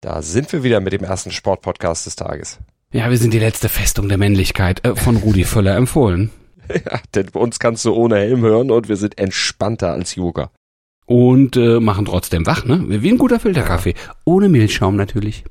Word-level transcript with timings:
Da 0.00 0.22
sind 0.22 0.50
wir 0.52 0.62
wieder 0.62 0.80
mit 0.80 0.94
dem 0.94 1.04
ersten 1.04 1.30
Sportpodcast 1.30 2.06
des 2.06 2.16
Tages. 2.16 2.58
Ja, 2.90 3.10
wir 3.10 3.18
sind 3.18 3.34
die 3.34 3.38
letzte 3.38 3.68
Festung 3.68 4.08
der 4.08 4.16
Männlichkeit 4.16 4.84
äh, 4.84 4.96
von 4.96 5.16
Rudi 5.16 5.44
Völler 5.44 5.76
empfohlen. 5.76 6.30
Ja, 6.72 7.00
denn 7.16 7.26
bei 7.32 7.40
uns 7.40 7.58
kannst 7.58 7.84
du 7.84 7.92
ohne 7.92 8.14
Helm 8.18 8.42
hören 8.42 8.70
und 8.70 8.88
wir 8.88 8.94
sind 8.94 9.18
entspannter 9.18 9.90
als 9.90 10.14
Yoga. 10.14 10.52
Und 11.04 11.56
äh, 11.56 11.80
machen 11.80 12.04
trotzdem 12.04 12.46
wach, 12.46 12.64
ne? 12.64 12.84
Wie 13.02 13.10
ein 13.10 13.18
guter 13.18 13.40
Filterkaffee. 13.40 13.94
Ohne 14.24 14.48
Milchschaum 14.48 14.94
natürlich. 14.94 15.42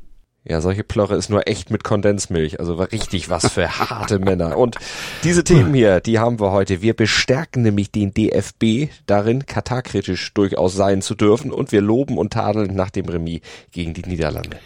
Ja, 0.46 0.62
solche 0.62 0.84
Plörre 0.84 1.16
ist 1.16 1.30
nur 1.30 1.48
echt 1.48 1.70
mit 1.70 1.84
Kondensmilch. 1.84 2.60
Also 2.60 2.78
war 2.78 2.92
richtig 2.92 3.30
was 3.30 3.52
für 3.52 3.80
harte 3.80 4.20
Männer. 4.20 4.58
Und 4.58 4.78
diese 5.24 5.44
Themen 5.44 5.74
hier, 5.74 6.00
die 6.00 6.20
haben 6.20 6.40
wir 6.40 6.52
heute. 6.52 6.82
Wir 6.82 6.94
bestärken 6.94 7.62
nämlich 7.64 7.92
den 7.92 8.14
DFB 8.14 8.90
darin, 9.06 9.46
katarkritisch 9.46 10.34
durchaus 10.34 10.74
sein 10.76 11.02
zu 11.02 11.16
dürfen. 11.16 11.52
Und 11.52 11.72
wir 11.72 11.82
loben 11.82 12.18
und 12.18 12.34
tadeln 12.34 12.74
nach 12.74 12.90
dem 12.90 13.06
Remis 13.06 13.42
gegen 13.72 13.94
die 13.94 14.04
Niederlande. 14.04 14.58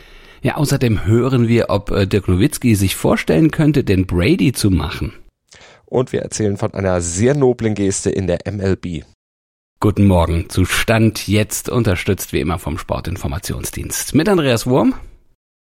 Ja, 0.43 0.55
außerdem 0.55 1.05
hören 1.05 1.47
wir, 1.47 1.69
ob 1.69 1.89
äh, 1.89 2.05
Dirk 2.05 2.27
Nowitzki 2.27 2.75
sich 2.75 2.95
vorstellen 2.95 3.49
könnte, 3.49 3.83
den 3.83 4.05
Brady 4.05 4.51
zu 4.51 4.69
machen. 4.69 5.13
Und 5.85 6.11
wir 6.11 6.21
erzählen 6.21 6.57
von 6.57 6.73
einer 6.73 7.01
sehr 7.01 7.33
noblen 7.33 7.75
Geste 7.75 8.09
in 8.09 8.27
der 8.27 8.39
MLB. 8.51 9.05
Guten 9.79 10.05
Morgen. 10.05 10.49
Zu 10.49 10.65
Stand 10.65 11.27
jetzt 11.27 11.69
unterstützt 11.69 12.31
wie 12.33 12.39
immer 12.39 12.59
vom 12.59 12.77
Sportinformationsdienst. 12.77 14.13
Mit 14.15 14.29
Andreas 14.29 14.67
Wurm. 14.67 14.95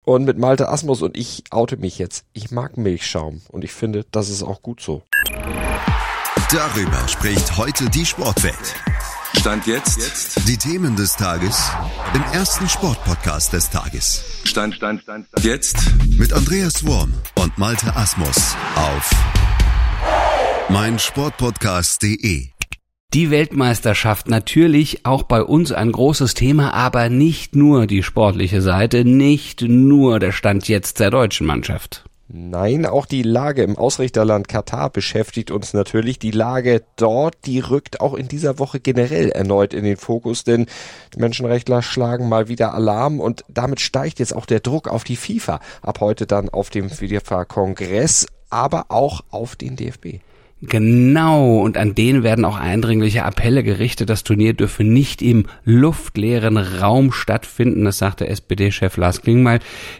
Und 0.07 0.23
mit 0.23 0.37
Malte 0.37 0.69
Asmus 0.69 1.01
und 1.01 1.17
ich 1.17 1.43
oute 1.49 1.75
mich 1.75 1.97
jetzt. 1.97 2.23
Ich 2.31 2.49
mag 2.49 2.77
Milchschaum 2.77 3.41
und 3.49 3.65
ich 3.65 3.73
finde, 3.73 4.05
das 4.09 4.29
ist 4.29 4.41
auch 4.41 4.61
gut 4.61 4.79
so. 4.79 5.01
Darüber 6.49 7.05
spricht 7.09 7.57
heute 7.57 7.89
die 7.89 8.05
Sportwelt. 8.05 8.55
Stand 9.37 9.67
jetzt. 9.67 9.97
jetzt. 9.97 10.47
Die 10.47 10.55
Themen 10.55 10.95
des 10.95 11.17
Tages 11.17 11.73
im 12.13 12.23
ersten 12.31 12.69
Sportpodcast 12.69 13.51
des 13.51 13.69
Tages. 13.69 14.23
Stand, 14.45 14.75
Stand, 14.75 15.01
Stand, 15.01 15.27
Stand. 15.27 15.43
Jetzt. 15.43 15.75
Mit 16.17 16.31
Andreas 16.31 16.87
Wurm 16.87 17.13
und 17.35 17.57
Malte 17.57 17.93
Asmus 17.93 18.55
auf 18.77 19.11
meinsportpodcast.de. 20.69 22.56
Die 23.13 23.31
Weltmeisterschaft 23.31 24.27
natürlich 24.27 25.05
auch 25.05 25.23
bei 25.23 25.41
uns 25.41 25.71
ein 25.71 25.93
großes 25.93 26.33
Thema, 26.33 26.73
aber 26.73 27.07
nicht 27.07 27.55
nur 27.55 27.87
die 27.87 28.03
sportliche 28.03 28.61
Seite, 28.61 29.05
nicht 29.05 29.61
nur 29.61 30.19
der 30.19 30.33
Stand 30.33 30.67
jetzt 30.67 30.99
der 30.99 31.09
deutschen 31.09 31.47
Mannschaft. 31.47 32.03
Nein, 32.27 32.85
auch 32.85 33.05
die 33.05 33.23
Lage 33.23 33.63
im 33.63 33.77
Ausrichterland 33.77 34.49
Katar 34.49 34.89
beschäftigt 34.89 35.51
uns 35.51 35.73
natürlich. 35.73 36.19
Die 36.19 36.31
Lage 36.31 36.83
dort, 36.97 37.35
die 37.45 37.59
rückt 37.61 38.01
auch 38.01 38.13
in 38.13 38.27
dieser 38.27 38.59
Woche 38.59 38.81
generell 38.81 39.29
erneut 39.29 39.73
in 39.73 39.85
den 39.85 39.95
Fokus, 39.95 40.43
denn 40.43 40.65
die 41.15 41.19
Menschenrechtler 41.19 41.81
schlagen 41.81 42.27
mal 42.27 42.49
wieder 42.49 42.73
Alarm 42.73 43.21
und 43.21 43.45
damit 43.47 43.79
steigt 43.79 44.19
jetzt 44.19 44.35
auch 44.35 44.45
der 44.45 44.59
Druck 44.59 44.89
auf 44.89 45.05
die 45.05 45.15
FIFA. 45.15 45.61
Ab 45.81 46.01
heute 46.01 46.27
dann 46.27 46.49
auf 46.49 46.69
dem 46.69 46.89
FIFA-Kongress, 46.89 48.27
aber 48.49 48.87
auch 48.89 49.21
auf 49.31 49.55
den 49.55 49.77
DFB. 49.77 50.19
Genau, 50.61 51.59
und 51.59 51.77
an 51.77 51.93
denen 51.93 52.23
werden 52.23 52.43
auch 52.43 52.57
eindringliche 52.57 53.23
Appelle 53.23 53.61
gerichtet. 53.61 54.09
Das 54.09 54.23
Turnier 54.23 54.53
dürfe 54.53 54.83
nicht 54.83 55.21
im 55.21 55.45
luftleeren 55.65 56.57
Raum 56.57 57.11
stattfinden, 57.11 57.85
das 57.85 57.99
sagte 57.99 58.27
SPD-Chef 58.27 58.97
Lars 58.97 59.21
Klingmal 59.21 59.59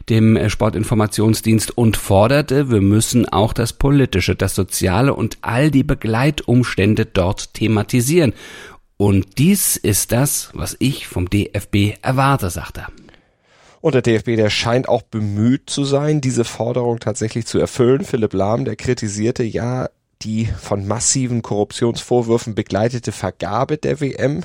dem 0.09 0.35
äh, 0.35 0.49
Sportinformationsdienst 0.49 1.77
und 1.77 1.95
forderte, 1.95 2.71
wir 2.71 2.81
müssen 2.81 3.29
auch 3.29 3.53
das 3.53 3.73
Politische, 3.73 4.35
das 4.35 4.55
Soziale 4.55 5.13
und 5.13 5.37
all 5.41 5.69
die 5.69 5.83
Begleitumstände 5.83 7.05
dort 7.05 7.53
thematisieren. 7.53 8.33
Und 8.97 9.37
dies 9.37 9.77
ist 9.77 10.11
das, 10.11 10.49
was 10.53 10.75
ich 10.79 11.07
vom 11.07 11.29
DFB 11.29 11.99
erwarte, 12.01 12.49
sagte 12.49 12.81
er. 12.81 12.87
Und 13.79 13.93
der 13.93 14.01
DFB, 14.01 14.35
der 14.35 14.49
scheint 14.49 14.89
auch 14.89 15.03
bemüht 15.03 15.69
zu 15.69 15.85
sein, 15.85 16.19
diese 16.19 16.45
Forderung 16.45 16.99
tatsächlich 16.99 17.45
zu 17.45 17.59
erfüllen. 17.59 18.03
Philipp 18.03 18.33
Lahm, 18.33 18.65
der 18.65 18.75
kritisierte, 18.75 19.43
ja, 19.43 19.87
die 20.21 20.45
von 20.45 20.87
massiven 20.87 21.41
Korruptionsvorwürfen 21.41 22.55
begleitete 22.55 23.11
Vergabe 23.11 23.77
der 23.77 24.01
WM 24.01 24.43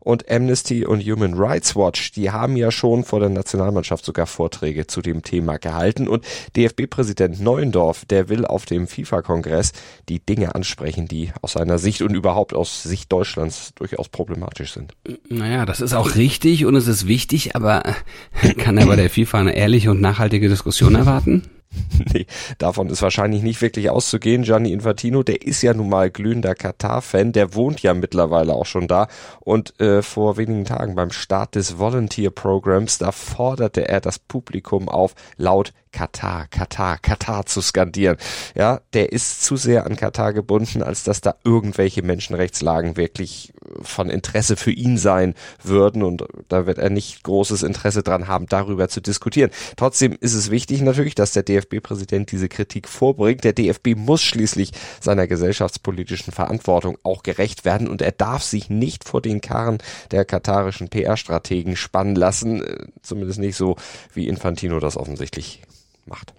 und 0.00 0.30
Amnesty 0.30 0.86
und 0.86 1.02
Human 1.02 1.34
Rights 1.34 1.76
Watch, 1.76 2.12
die 2.12 2.30
haben 2.30 2.56
ja 2.56 2.70
schon 2.70 3.04
vor 3.04 3.20
der 3.20 3.28
Nationalmannschaft 3.28 4.04
sogar 4.04 4.26
Vorträge 4.26 4.86
zu 4.86 5.02
dem 5.02 5.22
Thema 5.22 5.58
gehalten 5.58 6.08
und 6.08 6.24
DFB-Präsident 6.56 7.40
Neuendorf, 7.40 8.06
der 8.06 8.28
will 8.28 8.46
auf 8.46 8.64
dem 8.64 8.88
FIFA-Kongress 8.88 9.72
die 10.08 10.24
Dinge 10.24 10.54
ansprechen, 10.54 11.06
die 11.06 11.32
aus 11.42 11.52
seiner 11.52 11.78
Sicht 11.78 12.02
und 12.02 12.14
überhaupt 12.14 12.54
aus 12.54 12.82
Sicht 12.82 13.12
Deutschlands 13.12 13.74
durchaus 13.74 14.08
problematisch 14.08 14.72
sind. 14.72 14.94
Naja, 15.28 15.66
das 15.66 15.80
ist 15.80 15.92
auch 15.92 16.14
richtig 16.16 16.64
und 16.64 16.74
es 16.74 16.86
ist 16.86 17.06
wichtig, 17.06 17.54
aber 17.54 17.82
kann 18.58 18.78
er 18.78 18.86
bei 18.86 18.96
der 18.96 19.10
FIFA 19.10 19.40
eine 19.40 19.54
ehrliche 19.54 19.90
und 19.90 20.00
nachhaltige 20.00 20.48
Diskussion 20.48 20.94
erwarten? 20.94 21.42
nee, 22.12 22.26
davon 22.58 22.88
ist 22.88 23.02
wahrscheinlich 23.02 23.42
nicht 23.42 23.62
wirklich 23.62 23.90
auszugehen. 23.90 24.42
Gianni 24.42 24.72
Infantino, 24.72 25.22
der 25.22 25.42
ist 25.42 25.62
ja 25.62 25.72
nun 25.72 25.88
mal 25.88 26.10
glühender 26.10 26.54
Katar-Fan, 26.54 27.32
der 27.32 27.54
wohnt 27.54 27.82
ja 27.82 27.94
mittlerweile 27.94 28.54
auch 28.54 28.66
schon 28.66 28.88
da. 28.88 29.08
Und 29.40 29.78
äh, 29.80 30.02
vor 30.02 30.36
wenigen 30.36 30.64
Tagen 30.64 30.94
beim 30.94 31.12
Start 31.12 31.54
des 31.54 31.78
Volunteer-Programms, 31.78 32.98
da 32.98 33.12
forderte 33.12 33.88
er 33.88 34.00
das 34.00 34.18
Publikum 34.18 34.88
auf, 34.88 35.14
laut 35.36 35.72
Katar, 35.92 36.46
Katar, 36.48 36.98
Katar 36.98 37.46
zu 37.46 37.60
skandieren. 37.60 38.16
Ja, 38.54 38.80
der 38.92 39.12
ist 39.12 39.42
zu 39.44 39.56
sehr 39.56 39.86
an 39.86 39.96
Katar 39.96 40.32
gebunden, 40.32 40.82
als 40.82 41.04
dass 41.04 41.20
da 41.20 41.34
irgendwelche 41.44 42.02
Menschenrechtslagen 42.02 42.96
wirklich 42.96 43.52
von 43.82 44.10
Interesse 44.10 44.56
für 44.56 44.70
ihn 44.70 44.98
sein 44.98 45.34
würden 45.62 46.02
und 46.02 46.24
da 46.48 46.66
wird 46.66 46.78
er 46.78 46.90
nicht 46.90 47.22
großes 47.22 47.62
Interesse 47.62 48.02
dran 48.02 48.28
haben, 48.28 48.46
darüber 48.46 48.88
zu 48.88 49.00
diskutieren. 49.00 49.50
Trotzdem 49.76 50.16
ist 50.20 50.34
es 50.34 50.50
wichtig 50.50 50.82
natürlich, 50.82 51.14
dass 51.14 51.32
der 51.32 51.42
DFB-Präsident 51.42 52.30
diese 52.32 52.48
Kritik 52.48 52.88
vorbringt. 52.88 53.44
Der 53.44 53.52
DFB 53.52 53.94
muss 53.96 54.22
schließlich 54.22 54.72
seiner 55.00 55.26
gesellschaftspolitischen 55.26 56.32
Verantwortung 56.32 56.98
auch 57.02 57.22
gerecht 57.22 57.64
werden 57.64 57.88
und 57.88 58.02
er 58.02 58.12
darf 58.12 58.42
sich 58.42 58.70
nicht 58.70 59.04
vor 59.04 59.20
den 59.22 59.40
Karren 59.40 59.78
der 60.10 60.24
katarischen 60.24 60.88
PR-Strategen 60.88 61.76
spannen 61.76 62.14
lassen, 62.14 62.62
äh, 62.62 62.86
zumindest 63.02 63.38
nicht 63.38 63.56
so, 63.56 63.76
wie 64.14 64.28
Infantino 64.28 64.80
das 64.80 64.96
offensichtlich 64.96 65.62
macht. 66.10 66.34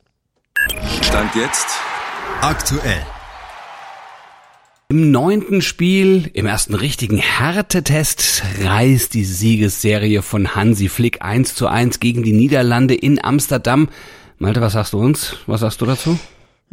Stand 1.01 1.33
jetzt 1.35 1.65
aktuell. 2.41 3.01
Im 4.89 5.11
neunten 5.11 5.61
Spiel, 5.61 6.29
im 6.33 6.45
ersten 6.45 6.75
richtigen 6.75 7.17
Härtetest, 7.17 8.43
reißt 8.61 9.13
die 9.13 9.23
Siegesserie 9.23 10.21
von 10.21 10.53
Hansi 10.53 10.89
Flick 10.89 11.21
1 11.21 11.55
zu 11.55 11.67
1 11.67 12.01
gegen 12.01 12.23
die 12.23 12.33
Niederlande 12.33 12.93
in 12.93 13.23
Amsterdam. 13.23 13.87
Malte, 14.37 14.59
was 14.59 14.73
sagst 14.73 14.91
du 14.91 14.99
uns? 14.99 15.37
Was 15.47 15.61
sagst 15.61 15.79
du 15.79 15.85
dazu? 15.85 16.19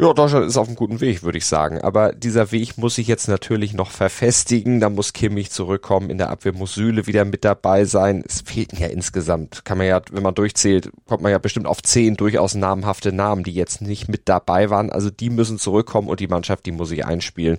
Ja, 0.01 0.13
Deutschland 0.13 0.47
ist 0.47 0.57
auf 0.57 0.69
einem 0.69 0.77
guten 0.77 1.01
Weg, 1.01 1.25
würde 1.25 1.39
ich 1.39 1.47
sagen. 1.47 1.81
Aber 1.81 2.13
dieser 2.13 2.53
Weg 2.53 2.79
muss 2.79 2.95
sich 2.95 3.09
jetzt 3.09 3.27
natürlich 3.27 3.75
noch 3.75 3.91
verfestigen. 3.91 4.79
Da 4.79 4.91
muss 4.91 5.13
Kimmich 5.13 5.51
zurückkommen. 5.51 6.09
In 6.09 6.19
der 6.19 6.31
Abwehr 6.31 6.53
muss 6.53 6.75
Süle 6.75 7.09
wieder 7.09 7.25
mit 7.25 7.45
dabei 7.45 7.85
sein. 7.85 8.23
Es 8.25 8.43
fehlten 8.43 8.77
ja 8.77 8.87
insgesamt, 8.87 9.65
kann 9.65 9.77
man 9.77 9.89
ja, 9.89 10.01
wenn 10.13 10.23
man 10.23 10.37
durchzählt, 10.37 10.93
kommt 11.09 11.25
man 11.25 11.33
ja 11.33 11.39
bestimmt 11.39 11.67
auf 11.67 11.83
zehn 11.83 12.15
durchaus 12.17 12.55
namhafte 12.55 13.11
Namen, 13.11 13.43
die 13.43 13.51
jetzt 13.51 13.81
nicht 13.81 14.07
mit 14.09 14.29
dabei 14.29 14.71
waren. 14.71 14.93
Also 14.93 15.11
die 15.11 15.31
müssen 15.31 15.59
zurückkommen 15.59 16.07
und 16.07 16.21
die 16.21 16.29
Mannschaft, 16.29 16.67
die 16.67 16.73
muss 16.73 16.91
sich 16.91 17.05
einspielen. 17.05 17.59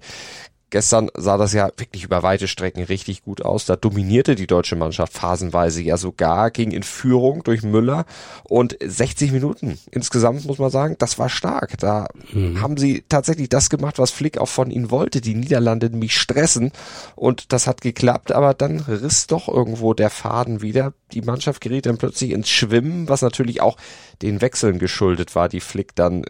Gestern 0.69 1.09
sah 1.15 1.37
das 1.37 1.53
ja 1.53 1.69
wirklich 1.77 2.03
über 2.03 2.23
weite 2.23 2.47
Strecken 2.47 2.83
richtig 2.83 3.23
gut 3.23 3.41
aus. 3.41 3.65
Da 3.65 3.75
dominierte 3.75 4.35
die 4.35 4.47
deutsche 4.47 4.75
Mannschaft 4.75 5.13
phasenweise 5.13 5.81
ja 5.81 5.97
sogar, 5.97 6.51
ging 6.51 6.71
in 6.71 6.83
Führung 6.83 7.43
durch 7.43 7.63
Müller 7.63 8.05
und 8.43 8.77
60 8.81 9.31
Minuten 9.31 9.77
insgesamt 9.91 10.45
muss 10.45 10.59
man 10.59 10.69
sagen, 10.69 10.95
das 10.97 11.19
war 11.19 11.29
stark. 11.29 11.77
Da 11.77 12.07
mhm. 12.31 12.61
haben 12.61 12.77
sie 12.77 13.03
tatsächlich 13.07 13.49
das 13.49 13.69
gemacht, 13.69 13.99
was 13.99 14.11
Flick 14.11 14.37
auch 14.37 14.47
von 14.47 14.71
ihnen 14.71 14.91
wollte. 14.91 15.21
Die 15.21 15.35
Niederlande 15.35 15.89
nämlich 15.89 16.17
stressen 16.17 16.71
und 17.15 17.51
das 17.53 17.67
hat 17.67 17.81
geklappt, 17.81 18.31
aber 18.31 18.53
dann 18.53 18.79
riss 18.79 19.27
doch 19.27 19.47
irgendwo 19.47 19.93
der 19.93 20.09
Faden 20.09 20.61
wieder. 20.61 20.93
Die 21.11 21.21
Mannschaft 21.21 21.61
geriet 21.61 21.85
dann 21.85 21.97
plötzlich 21.97 22.31
ins 22.31 22.49
Schwimmen, 22.49 23.09
was 23.09 23.21
natürlich 23.21 23.61
auch 23.61 23.77
den 24.21 24.41
Wechseln 24.41 24.79
geschuldet 24.79 25.35
war, 25.35 25.49
die 25.49 25.61
Flick 25.61 25.95
dann 25.95 26.23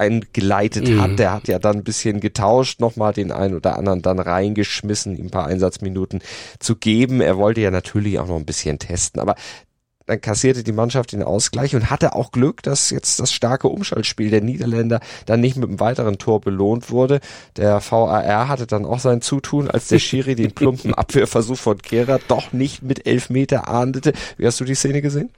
eingeleitet 0.00 0.88
mhm. 0.88 1.00
hat. 1.00 1.18
Der 1.18 1.32
hat 1.32 1.46
ja 1.46 1.58
dann 1.58 1.76
ein 1.76 1.84
bisschen 1.84 2.20
getauscht, 2.20 2.80
nochmal 2.80 3.12
den 3.12 3.30
einen 3.30 3.54
oder 3.54 3.76
anderen 3.76 4.02
dann 4.02 4.18
reingeschmissen, 4.18 5.16
ihm 5.16 5.26
ein 5.26 5.30
paar 5.30 5.46
Einsatzminuten 5.46 6.20
zu 6.58 6.74
geben. 6.74 7.20
Er 7.20 7.36
wollte 7.36 7.60
ja 7.60 7.70
natürlich 7.70 8.18
auch 8.18 8.26
noch 8.26 8.36
ein 8.36 8.46
bisschen 8.46 8.78
testen, 8.78 9.20
aber 9.20 9.36
dann 10.10 10.20
kassierte 10.20 10.64
die 10.64 10.72
Mannschaft 10.72 11.12
den 11.12 11.22
Ausgleich 11.22 11.76
und 11.76 11.88
hatte 11.88 12.16
auch 12.16 12.32
Glück, 12.32 12.64
dass 12.64 12.90
jetzt 12.90 13.20
das 13.20 13.32
starke 13.32 13.68
Umschaltspiel 13.68 14.28
der 14.28 14.40
Niederländer 14.40 14.98
dann 15.26 15.40
nicht 15.40 15.56
mit 15.56 15.68
einem 15.68 15.78
weiteren 15.78 16.18
Tor 16.18 16.40
belohnt 16.40 16.90
wurde. 16.90 17.20
Der 17.56 17.80
VAR 17.80 18.48
hatte 18.48 18.66
dann 18.66 18.84
auch 18.84 18.98
sein 18.98 19.20
Zutun, 19.20 19.70
als 19.70 19.86
der 19.86 20.00
Schiri 20.00 20.34
den 20.34 20.50
plumpen 20.50 20.94
Abwehrversuch 20.96 21.58
von 21.58 21.78
Kehrer 21.78 22.18
doch 22.26 22.52
nicht 22.52 22.82
mit 22.82 23.06
Elfmeter 23.06 23.68
ahndete. 23.68 24.12
Wie 24.36 24.46
hast 24.46 24.58
du 24.58 24.64
die 24.64 24.74
Szene 24.74 25.00
gesehen? 25.00 25.30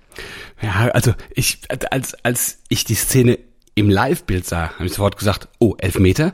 Ja, 0.63 0.89
also 0.93 1.13
ich, 1.35 1.59
als, 1.91 2.15
als 2.25 2.59
ich 2.71 2.85
die 2.85 2.95
Szene 2.95 3.39
im 3.75 3.89
Live-Bild 3.89 4.47
sah, 4.47 4.75
habe 4.75 4.85
ich 4.85 4.93
sofort 4.93 5.17
gesagt, 5.17 5.49
oh, 5.59 5.75
elf 5.79 5.99
Meter. 5.99 6.33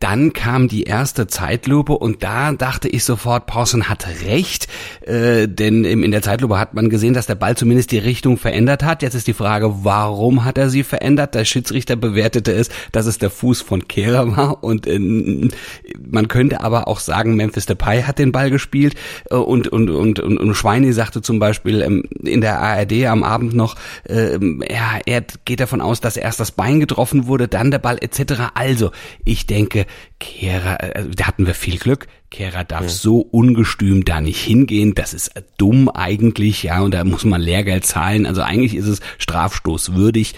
Dann 0.00 0.32
kam 0.32 0.66
die 0.68 0.82
erste 0.82 1.26
Zeitlupe 1.28 1.92
und 1.92 2.22
da 2.22 2.52
dachte 2.52 2.88
ich 2.88 3.04
sofort, 3.04 3.46
Pawson 3.46 3.88
hat 3.88 4.06
recht, 4.24 4.66
äh, 5.02 5.46
denn 5.46 5.84
in 5.84 6.10
der 6.10 6.22
Zeitlupe 6.22 6.58
hat 6.58 6.74
man 6.74 6.88
gesehen, 6.88 7.14
dass 7.14 7.26
der 7.26 7.34
Ball 7.36 7.56
zumindest 7.56 7.92
die 7.92 7.98
Richtung 7.98 8.36
verändert 8.36 8.82
hat. 8.82 9.02
Jetzt 9.02 9.14
ist 9.14 9.26
die 9.26 9.32
Frage, 9.32 9.84
warum 9.84 10.44
hat 10.44 10.58
er 10.58 10.70
sie 10.70 10.82
verändert? 10.82 11.34
Der 11.34 11.44
Schiedsrichter 11.44 11.94
bewertete 11.94 12.52
es, 12.52 12.68
dass 12.90 13.06
es 13.06 13.18
der 13.18 13.30
Fuß 13.30 13.60
von 13.60 13.86
Kehrer 13.86 14.36
war 14.36 14.64
und 14.64 14.86
äh, 14.86 14.98
man 14.98 16.28
könnte 16.28 16.62
aber 16.62 16.88
auch 16.88 17.00
sagen, 17.00 17.36
Memphis 17.36 17.66
Depay 17.66 18.02
hat 18.02 18.18
den 18.18 18.32
Ball 18.32 18.50
gespielt 18.50 18.94
äh, 19.30 19.36
und, 19.36 19.68
und, 19.68 19.88
und, 19.88 20.18
und, 20.18 20.38
und 20.38 20.54
Schweini 20.54 20.92
sagte 20.92 21.22
zum 21.22 21.38
Beispiel 21.38 21.82
ähm, 21.82 22.04
in 22.24 22.40
der 22.40 22.60
ARD 22.60 23.06
am 23.06 23.22
Abend 23.22 23.54
noch, 23.54 23.76
äh, 24.08 24.38
ja, 24.68 24.98
er 25.06 25.24
geht 25.44 25.60
davon 25.60 25.80
aus, 25.80 26.00
dass 26.00 26.16
erst 26.16 26.40
das 26.40 26.50
Bein 26.50 26.71
getroffen 26.80 27.26
wurde, 27.26 27.48
dann 27.48 27.70
der 27.70 27.78
Ball 27.78 27.98
etc. 28.00 28.50
Also, 28.54 28.90
ich 29.24 29.46
denke, 29.46 29.86
Kehrer, 30.20 30.96
äh, 30.96 31.04
da 31.14 31.26
hatten 31.26 31.46
wir 31.46 31.54
viel 31.54 31.78
Glück. 31.78 32.06
Kehrer 32.30 32.64
darf 32.64 32.82
ja. 32.82 32.88
so 32.88 33.20
ungestüm 33.20 34.04
da 34.04 34.20
nicht 34.20 34.40
hingehen. 34.40 34.94
Das 34.94 35.14
ist 35.14 35.32
dumm 35.58 35.88
eigentlich, 35.88 36.62
ja, 36.62 36.80
und 36.80 36.92
da 36.94 37.04
muss 37.04 37.24
man 37.24 37.40
Lehrgeld 37.40 37.84
zahlen. 37.84 38.26
Also 38.26 38.42
eigentlich 38.42 38.74
ist 38.74 38.86
es 38.86 39.00
strafstoßwürdig 39.18 40.34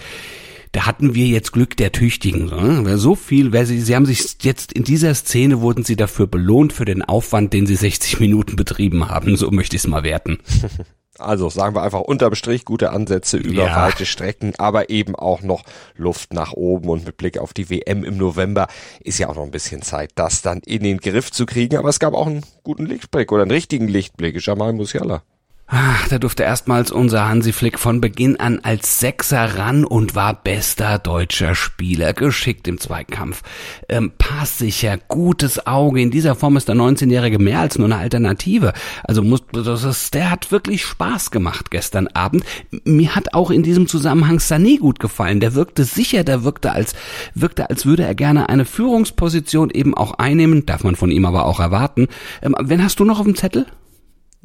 da 0.75 0.85
hatten 0.85 1.15
wir 1.15 1.25
jetzt 1.27 1.53
Glück 1.53 1.77
der 1.77 1.93
Tüchtigen. 1.93 2.49
So, 2.49 2.97
so 2.97 3.15
viel, 3.15 3.53
weil 3.53 3.65
sie, 3.65 3.79
sie 3.79 3.95
haben 3.95 4.05
sich 4.05 4.35
jetzt 4.41 4.73
in 4.73 4.83
dieser 4.83 5.15
Szene 5.15 5.61
wurden 5.61 5.85
sie 5.85 5.95
dafür 5.95 6.27
belohnt 6.27 6.73
für 6.73 6.83
den 6.83 7.01
Aufwand, 7.01 7.53
den 7.53 7.65
sie 7.65 7.75
60 7.75 8.19
Minuten 8.19 8.57
betrieben 8.57 9.07
haben. 9.07 9.37
So 9.37 9.51
möchte 9.51 9.77
ich 9.77 9.83
es 9.83 9.87
mal 9.87 10.03
werten. 10.03 10.39
Also 11.17 11.49
sagen 11.49 11.75
wir 11.75 11.83
einfach 11.83 12.01
unterm 12.01 12.35
Strich 12.35 12.65
gute 12.65 12.91
Ansätze 12.91 13.37
über 13.37 13.65
ja. 13.65 13.75
weite 13.75 14.05
Strecken, 14.05 14.53
aber 14.57 14.89
eben 14.89 15.15
auch 15.15 15.41
noch 15.41 15.63
Luft 15.95 16.33
nach 16.33 16.53
oben 16.53 16.89
und 16.89 17.05
mit 17.05 17.17
Blick 17.17 17.37
auf 17.37 17.53
die 17.53 17.69
WM 17.69 18.03
im 18.03 18.17
November 18.17 18.67
ist 18.99 19.19
ja 19.19 19.29
auch 19.29 19.35
noch 19.35 19.43
ein 19.43 19.51
bisschen 19.51 19.81
Zeit, 19.81 20.11
das 20.15 20.41
dann 20.41 20.59
in 20.65 20.83
den 20.83 20.97
Griff 20.97 21.31
zu 21.31 21.45
kriegen. 21.45 21.77
Aber 21.77 21.89
es 21.89 21.99
gab 21.99 22.13
auch 22.13 22.27
einen 22.27 22.43
guten 22.63 22.85
Lichtblick 22.85 23.31
oder 23.31 23.43
einen 23.43 23.51
richtigen 23.51 23.87
Lichtblick. 23.87 24.45
Jamal 24.45 24.73
Musiala. 24.73 25.23
Ach, 25.67 26.07
da 26.09 26.19
durfte 26.19 26.43
erstmals 26.43 26.91
unser 26.91 27.27
Hansi 27.27 27.51
Flick 27.51 27.79
von 27.79 27.99
Beginn 27.99 28.39
an 28.39 28.59
als 28.61 28.99
Sechser 28.99 29.57
ran 29.57 29.83
und 29.83 30.13
war 30.13 30.35
bester 30.35 30.99
deutscher 30.99 31.55
Spieler, 31.55 32.13
geschickt 32.13 32.67
im 32.67 32.79
Zweikampf. 32.79 33.41
Ähm, 33.89 34.11
passsicher, 34.15 34.99
gutes 35.07 35.65
Auge. 35.65 36.01
In 36.01 36.11
dieser 36.11 36.35
Form 36.35 36.55
ist 36.55 36.67
der 36.67 36.75
19-Jährige 36.75 37.39
mehr 37.39 37.61
als 37.61 37.79
nur 37.79 37.87
eine 37.87 37.97
Alternative. 37.97 38.73
Also 39.03 39.23
muss, 39.23 39.41
das 39.51 39.83
ist, 39.83 40.13
der 40.13 40.29
hat 40.29 40.51
wirklich 40.51 40.85
Spaß 40.85 41.31
gemacht 41.31 41.71
gestern 41.71 42.09
Abend. 42.09 42.43
Mir 42.83 43.15
hat 43.15 43.33
auch 43.33 43.49
in 43.49 43.63
diesem 43.63 43.87
Zusammenhang 43.87 44.37
Sané 44.37 44.77
gut 44.77 44.99
gefallen. 44.99 45.39
Der 45.39 45.55
wirkte 45.55 45.83
sicher, 45.83 46.23
der 46.23 46.43
wirkte 46.43 46.73
als, 46.73 46.93
wirkte 47.33 47.71
als 47.71 47.87
würde 47.87 48.03
er 48.03 48.13
gerne 48.13 48.49
eine 48.49 48.65
Führungsposition 48.65 49.71
eben 49.71 49.95
auch 49.95 50.19
einnehmen. 50.19 50.67
Darf 50.67 50.83
man 50.83 50.95
von 50.95 51.09
ihm 51.09 51.25
aber 51.25 51.45
auch 51.45 51.59
erwarten. 51.59 52.07
Ähm, 52.43 52.55
wen 52.61 52.83
hast 52.83 52.99
du 52.99 53.03
noch 53.03 53.17
auf 53.17 53.25
dem 53.25 53.35
Zettel? 53.35 53.65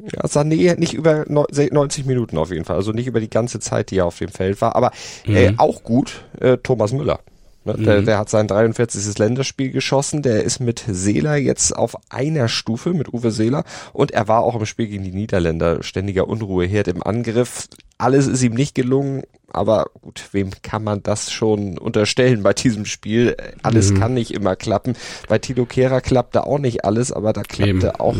Ja, 0.01 0.25
Sané 0.25 0.79
nicht 0.79 0.93
über 0.93 1.25
90 1.27 2.05
Minuten 2.05 2.37
auf 2.37 2.51
jeden 2.51 2.65
Fall, 2.65 2.75
also 2.75 2.91
nicht 2.91 3.07
über 3.07 3.19
die 3.19 3.29
ganze 3.29 3.59
Zeit, 3.59 3.91
die 3.91 3.97
er 3.97 4.05
auf 4.05 4.17
dem 4.17 4.29
Feld 4.29 4.61
war, 4.61 4.75
aber 4.75 4.91
äh, 5.25 5.51
mhm. 5.51 5.59
auch 5.59 5.83
gut 5.83 6.23
äh, 6.39 6.57
Thomas 6.57 6.91
Müller. 6.91 7.19
Ne, 7.63 7.75
mhm. 7.77 7.83
Der, 7.83 8.01
der 8.01 8.17
hat 8.17 8.29
sein 8.29 8.47
43. 8.47 9.17
Länderspiel 9.17 9.71
geschossen. 9.71 10.21
Der 10.21 10.43
ist 10.43 10.59
mit 10.59 10.83
Seeler 10.87 11.35
jetzt 11.35 11.75
auf 11.75 11.95
einer 12.09 12.47
Stufe 12.47 12.93
mit 12.93 13.13
Uwe 13.13 13.31
Seeler 13.31 13.63
und 13.93 14.11
er 14.11 14.27
war 14.27 14.43
auch 14.43 14.55
im 14.55 14.65
Spiel 14.65 14.87
gegen 14.87 15.03
die 15.03 15.11
Niederländer 15.11 15.83
ständiger 15.83 16.27
Unruheherd 16.27 16.87
im 16.87 17.03
Angriff. 17.03 17.67
Alles 17.97 18.25
ist 18.25 18.41
ihm 18.41 18.55
nicht 18.55 18.73
gelungen, 18.73 19.21
aber 19.53 19.87
gut, 20.01 20.29
wem 20.31 20.49
kann 20.63 20.83
man 20.83 21.03
das 21.03 21.31
schon 21.31 21.77
unterstellen 21.77 22.41
bei 22.41 22.53
diesem 22.53 22.85
Spiel? 22.85 23.35
Alles 23.61 23.91
mhm. 23.91 23.99
kann 23.99 24.13
nicht 24.13 24.31
immer 24.31 24.55
klappen. 24.55 24.95
Bei 25.27 25.37
Tilo 25.37 25.65
Kehrer 25.65 26.01
klappte 26.01 26.45
auch 26.47 26.57
nicht 26.57 26.83
alles, 26.85 27.11
aber 27.11 27.33
da 27.33 27.43
klappte 27.43 27.87
Eben. 27.89 27.99
auch 27.99 28.15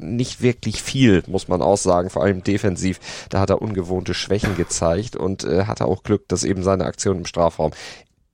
nicht 0.00 0.42
wirklich 0.42 0.82
viel, 0.82 1.22
muss 1.28 1.48
man 1.48 1.62
auch 1.62 1.76
sagen, 1.76 2.10
vor 2.10 2.22
allem 2.22 2.42
defensiv. 2.42 2.98
Da 3.28 3.40
hat 3.40 3.50
er 3.50 3.62
ungewohnte 3.62 4.14
Schwächen 4.14 4.56
gezeigt 4.56 5.16
und 5.16 5.44
äh, 5.44 5.64
hatte 5.66 5.84
auch 5.84 6.02
Glück, 6.02 6.26
dass 6.28 6.42
eben 6.42 6.62
seine 6.62 6.86
Aktion 6.86 7.18
im 7.18 7.26
Strafraum 7.26 7.72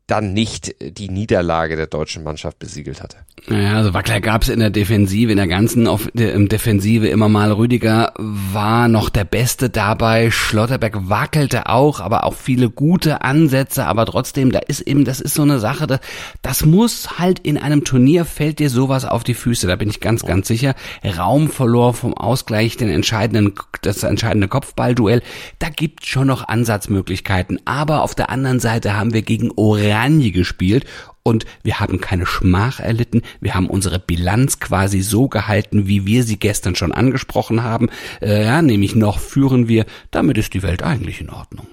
dann 0.06 0.32
nicht 0.32 0.76
die 0.80 1.08
Niederlage 1.08 1.74
der 1.74 1.88
deutschen 1.88 2.22
Mannschaft 2.22 2.60
besiegelt 2.60 3.02
hatte. 3.02 3.16
Naja, 3.48 3.74
also 3.74 3.92
Wackler 3.92 4.20
gab 4.20 4.42
es 4.42 4.48
in 4.48 4.60
der 4.60 4.70
Defensive, 4.70 5.30
in 5.32 5.36
der 5.36 5.48
ganzen 5.48 5.88
auf, 5.88 6.08
der, 6.14 6.38
Defensive 6.38 7.08
immer 7.08 7.28
mal. 7.28 7.50
Rüdiger 7.52 8.12
war 8.16 8.88
noch 8.88 9.08
der 9.08 9.24
Beste 9.24 9.68
dabei. 9.68 10.30
Schlotterberg 10.30 11.08
wackelte 11.08 11.68
auch, 11.68 12.00
aber 12.00 12.24
auch 12.24 12.34
viele 12.34 12.70
gute 12.70 13.22
Ansätze. 13.22 13.86
Aber 13.86 14.06
trotzdem, 14.06 14.52
da 14.52 14.60
ist 14.60 14.80
eben, 14.80 15.04
das 15.04 15.20
ist 15.20 15.34
so 15.34 15.42
eine 15.42 15.58
Sache, 15.58 15.88
das, 15.88 16.00
das 16.40 16.64
muss 16.64 17.18
halt 17.18 17.40
in 17.40 17.58
einem 17.58 17.82
Turnier 17.82 18.24
fällt 18.24 18.60
dir 18.60 18.70
sowas 18.70 19.04
auf 19.04 19.24
die 19.24 19.34
Füße. 19.34 19.66
Da 19.66 19.74
bin 19.74 19.90
ich 19.90 20.00
ganz, 20.00 20.24
ganz 20.24 20.46
sicher. 20.46 20.74
Raum 21.18 21.50
verlor 21.50 21.94
vom 21.94 22.14
Ausgleich, 22.14 22.76
den 22.76 22.90
entscheidenden, 22.90 23.54
das 23.82 24.04
entscheidende 24.04 24.46
Kopfballduell. 24.46 25.22
Da 25.58 25.68
gibt 25.68 26.06
schon 26.06 26.28
noch 26.28 26.46
Ansatzmöglichkeiten. 26.46 27.60
Aber 27.64 28.02
auf 28.02 28.14
der 28.14 28.30
anderen 28.30 28.60
Seite 28.60 28.96
haben 28.96 29.12
wir 29.12 29.22
gegen 29.22 29.50
Oran 29.56 29.95
Oranje 29.96 30.30
gespielt 30.30 30.84
und 31.22 31.46
wir 31.62 31.80
haben 31.80 32.00
keine 32.00 32.26
Schmach 32.26 32.80
erlitten. 32.80 33.22
Wir 33.40 33.54
haben 33.54 33.68
unsere 33.68 33.98
Bilanz 33.98 34.60
quasi 34.60 35.00
so 35.00 35.28
gehalten, 35.28 35.88
wie 35.88 36.06
wir 36.06 36.22
sie 36.22 36.38
gestern 36.38 36.76
schon 36.76 36.92
angesprochen 36.92 37.62
haben. 37.62 37.88
Äh, 38.20 38.44
ja, 38.44 38.62
nämlich 38.62 38.94
noch 38.94 39.18
führen 39.18 39.68
wir. 39.68 39.86
Damit 40.10 40.38
ist 40.38 40.54
die 40.54 40.62
Welt 40.62 40.82
eigentlich 40.82 41.20
in 41.20 41.30
Ordnung. 41.30 41.66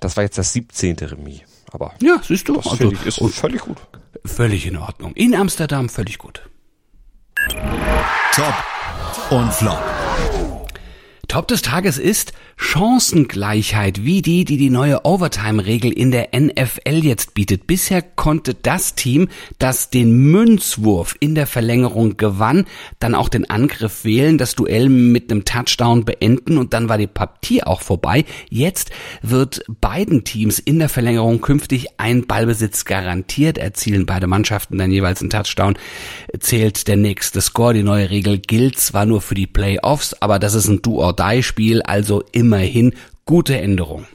Das 0.00 0.16
war 0.16 0.24
jetzt 0.24 0.38
das 0.38 0.52
17. 0.52 0.96
Remis. 0.96 1.40
Aber 1.72 1.94
ja, 2.00 2.20
siehst 2.22 2.48
du, 2.48 2.54
das 2.56 2.68
also, 2.68 2.92
ich, 2.92 3.06
ist 3.06 3.20
völlig 3.34 3.62
gut. 3.62 3.78
Völlig 4.24 4.66
in 4.66 4.76
Ordnung. 4.76 5.12
In 5.14 5.34
Amsterdam 5.34 5.88
völlig 5.88 6.18
gut. 6.18 6.42
Top 8.32 8.54
und 9.30 9.52
Flop. 9.52 9.82
Top 11.34 11.48
des 11.48 11.62
Tages 11.62 11.98
ist 11.98 12.32
Chancengleichheit, 12.56 14.04
wie 14.04 14.22
die, 14.22 14.44
die 14.44 14.56
die 14.56 14.70
neue 14.70 15.04
Overtime-Regel 15.04 15.92
in 15.92 16.12
der 16.12 16.28
NFL 16.32 17.02
jetzt 17.02 17.34
bietet. 17.34 17.66
Bisher 17.66 18.02
konnte 18.02 18.54
das 18.54 18.94
Team, 18.94 19.26
das 19.58 19.90
den 19.90 20.16
Münzwurf 20.30 21.16
in 21.18 21.34
der 21.34 21.48
Verlängerung 21.48 22.16
gewann, 22.16 22.66
dann 23.00 23.16
auch 23.16 23.28
den 23.28 23.50
Angriff 23.50 24.04
wählen, 24.04 24.38
das 24.38 24.54
Duell 24.54 24.88
mit 24.88 25.32
einem 25.32 25.44
Touchdown 25.44 26.04
beenden 26.04 26.56
und 26.56 26.72
dann 26.72 26.88
war 26.88 26.98
die 26.98 27.08
Partie 27.08 27.64
auch 27.64 27.80
vorbei. 27.80 28.24
Jetzt 28.48 28.92
wird 29.20 29.64
beiden 29.80 30.22
Teams 30.22 30.60
in 30.60 30.78
der 30.78 30.88
Verlängerung 30.88 31.40
künftig 31.40 31.88
ein 31.98 32.28
Ballbesitz 32.28 32.84
garantiert, 32.84 33.58
erzielen 33.58 34.06
beide 34.06 34.28
Mannschaften 34.28 34.78
dann 34.78 34.92
jeweils 34.92 35.20
einen 35.20 35.30
Touchdown, 35.30 35.74
zählt 36.38 36.86
der 36.86 36.96
nächste 36.96 37.40
Score. 37.40 37.74
Die 37.74 37.82
neue 37.82 38.10
Regel 38.10 38.38
gilt 38.38 38.78
zwar 38.78 39.04
nur 39.04 39.20
für 39.20 39.34
die 39.34 39.48
Playoffs, 39.48 40.14
aber 40.20 40.38
das 40.38 40.54
ist 40.54 40.68
ein 40.68 40.80
Do-or-Die-Spiel, 41.24 41.82
also 41.82 42.22
immerhin 42.32 42.94
gute 43.24 43.58
Änderung. 43.58 44.06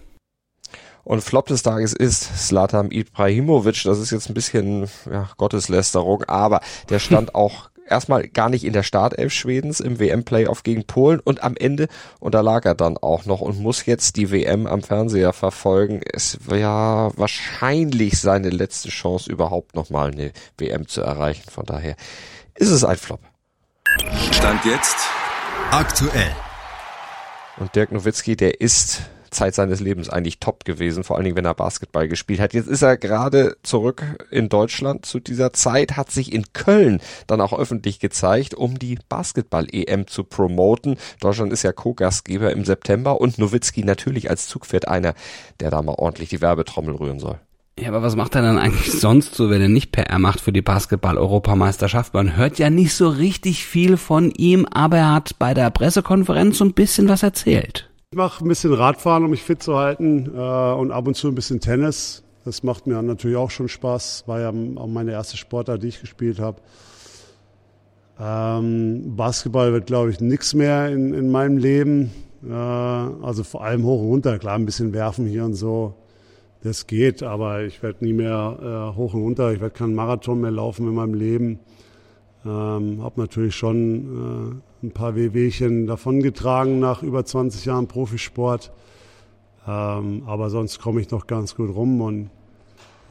Und 1.03 1.23
Flop 1.23 1.47
des 1.47 1.63
Tages 1.63 1.94
ist 1.94 2.47
Slatan 2.47 2.92
Ibrahimovic. 2.92 3.83
Das 3.83 3.97
ist 3.97 4.11
jetzt 4.11 4.30
ein 4.30 4.35
bisschen 4.35 4.87
ja, 5.11 5.30
Gotteslästerung, 5.37 6.23
aber 6.25 6.61
der 6.89 6.99
stand 6.99 7.33
auch 7.35 7.71
erstmal 7.87 8.28
gar 8.28 8.49
nicht 8.49 8.63
in 8.63 8.73
der 8.73 8.83
Startelf 8.83 9.33
Schwedens 9.33 9.80
im 9.80 9.99
WM-Playoff 9.99 10.61
gegen 10.61 10.85
Polen 10.85 11.19
und 11.19 11.42
am 11.42 11.56
Ende 11.56 11.87
unterlag 12.19 12.66
er 12.66 12.75
dann 12.75 12.97
auch 12.97 13.25
noch 13.25 13.42
und 13.42 13.59
muss 13.59 13.87
jetzt 13.87 14.18
die 14.18 14.30
WM 14.30 14.68
am 14.68 14.83
Fernseher 14.83 15.33
verfolgen. 15.33 16.01
Es 16.13 16.37
wäre 16.47 17.11
wahrscheinlich 17.16 18.19
seine 18.19 18.51
letzte 18.51 18.89
Chance, 18.89 19.31
überhaupt 19.31 19.75
nochmal 19.75 20.11
eine 20.11 20.31
WM 20.59 20.87
zu 20.87 21.01
erreichen. 21.01 21.49
Von 21.49 21.66
daher 21.66 21.95
ist 22.54 22.69
es 22.69 22.83
ein 22.83 22.97
Flop. 22.97 23.21
Stand 24.31 24.63
jetzt 24.66 24.97
aktuell. 25.71 26.35
Und 27.59 27.75
Dirk 27.75 27.92
Nowitzki, 27.92 28.37
der 28.37 28.61
ist 28.61 29.01
Zeit 29.31 29.54
seines 29.54 29.80
Lebens 29.80 30.09
eigentlich 30.09 30.39
top 30.39 30.66
gewesen, 30.66 31.04
vor 31.04 31.16
allen 31.18 31.25
Dingen, 31.25 31.35
wenn 31.35 31.45
er 31.45 31.54
Basketball 31.54 32.07
gespielt 32.07 32.39
hat. 32.39 32.54
Jetzt 32.54 32.68
ist 32.68 32.81
er 32.81 32.97
gerade 32.97 33.57
zurück 33.63 34.04
in 34.31 34.49
Deutschland 34.49 35.06
zu 35.06 35.19
dieser 35.19 35.54
Zeit, 35.54 35.97
hat 35.97 36.09
sich 36.09 36.33
in 36.33 36.45
Köln 36.54 37.01
dann 37.28 37.42
auch 37.42 37.54
öffentlich 37.54 37.99
gezeigt, 37.99 38.56
um 38.56 38.80
die 38.80 38.97
Basketball-EM 39.09 40.07
zu 40.07 40.23
promoten. 40.23 40.97
Deutschland 41.19 41.54
ist 41.54 41.63
ja 41.63 41.73
Co-Gastgeber 41.73 42.51
im 42.51 42.66
September 42.66 43.19
und 43.19 43.37
Nowitzki 43.37 43.83
natürlich 43.83 44.30
als 44.30 44.47
Zugpferd 44.47 44.87
einer, 44.87 45.13
der 45.59 45.69
da 45.69 45.81
mal 45.81 45.95
ordentlich 45.95 46.30
die 46.30 46.42
Werbetrommel 46.42 46.95
rühren 46.95 47.19
soll. 47.19 47.39
Ja, 47.81 47.90
aber 47.90 48.02
was 48.02 48.16
macht 48.16 48.36
er 48.36 48.42
dann 48.42 48.57
eigentlich 48.57 48.92
sonst 49.00 49.36
so, 49.36 49.50
wenn 49.50 49.62
er 49.62 49.69
nicht 49.69 49.92
PR 49.92 50.19
macht 50.19 50.42
für 50.42 50.52
die 50.52 50.62
Basketball-Europameisterschaft? 50.62 52.14
Man 52.14 52.36
hört 52.36 52.59
ja 52.59 52.69
nicht 52.69 52.94
so 52.94 53.07
richtig 53.07 53.66
viel 53.66 53.95
von 53.98 54.31
ihm, 54.31 54.66
aber 54.66 54.98
er 54.98 55.14
hat 55.14 55.40
bei 55.40 55.54
der 55.54 55.69
Pressekonferenz 55.69 56.57
so 56.57 56.66
ein 56.66 56.74
bisschen 56.74 57.07
was 57.07 57.24
erzählt. 57.24 57.90
Ich 58.12 58.18
mache 58.18 58.44
ein 58.44 58.48
bisschen 58.48 58.74
Radfahren, 58.74 59.24
um 59.24 59.30
mich 59.31 59.44
fit 59.44 59.64
zu 59.64 59.78
halten 59.78 60.31
äh, 60.36 60.40
und 60.40 60.92
ab 60.92 61.07
und 61.07 61.16
zu 61.16 61.28
ein 61.30 61.36
bisschen 61.36 61.59
Tennis. 61.59 62.24
Das 62.44 62.64
macht 62.64 62.88
mir 62.88 63.02
natürlich 63.02 63.38
auch 63.38 63.52
schon 63.52 63.69
Spaß. 63.69 64.24
War 64.26 64.40
ja 64.40 64.50
auch 64.50 64.88
meine 64.88 65.12
erste 65.12 65.38
Sportart, 65.38 65.83
die 65.83 65.88
ich 65.88 66.02
gespielt 66.02 66.40
habe. 66.40 66.59
Ähm, 68.19 69.16
Basketball 69.16 69.71
wird, 69.71 69.86
glaube 69.86 70.09
ich, 70.09 70.19
nichts 70.19 70.54
mehr 70.54 70.90
in, 70.90 71.14
in 71.14 71.30
meinem 71.30 71.57
Leben. 71.57 72.12
Äh, 72.45 72.54
also 72.54 73.44
vor 73.44 73.64
allem 73.64 73.83
hoch 73.83 74.02
und 74.02 74.07
runter. 74.07 74.40
Klar, 74.40 74.56
ein 74.56 74.66
bisschen 74.66 74.92
werfen 74.94 75.26
hier 75.26 75.45
und 75.45 75.54
so 75.54 75.94
das 76.63 76.87
geht, 76.87 77.23
aber 77.23 77.63
ich 77.63 77.81
werde 77.81 78.04
nie 78.04 78.13
mehr 78.13 78.92
äh, 78.94 78.97
hoch 78.97 79.13
und 79.13 79.21
runter. 79.21 79.54
Ich 79.54 79.61
werde 79.61 79.75
keinen 79.75 79.95
Marathon 79.95 80.42
mehr 80.42 80.51
laufen 80.51 80.87
in 80.87 80.94
meinem 80.94 81.13
Leben. 81.13 81.59
Ähm, 82.45 83.01
habe 83.01 83.21
natürlich 83.21 83.56
schon 83.56 84.61
äh, 84.81 84.85
ein 84.85 84.92
paar 84.92 85.16
Wehwehchen 85.16 85.87
davongetragen 85.87 86.80
nach 86.80 87.04
über 87.04 87.25
20 87.25 87.66
Jahren 87.66 87.87
Profisport. 87.87 88.71
Ähm, 89.68 90.23
aber 90.25 90.49
sonst 90.49 90.80
komme 90.80 91.01
ich 91.01 91.11
noch 91.11 91.28
ganz 91.28 91.56
gut 91.56 91.73
rum 91.73 92.01
und 92.01 92.30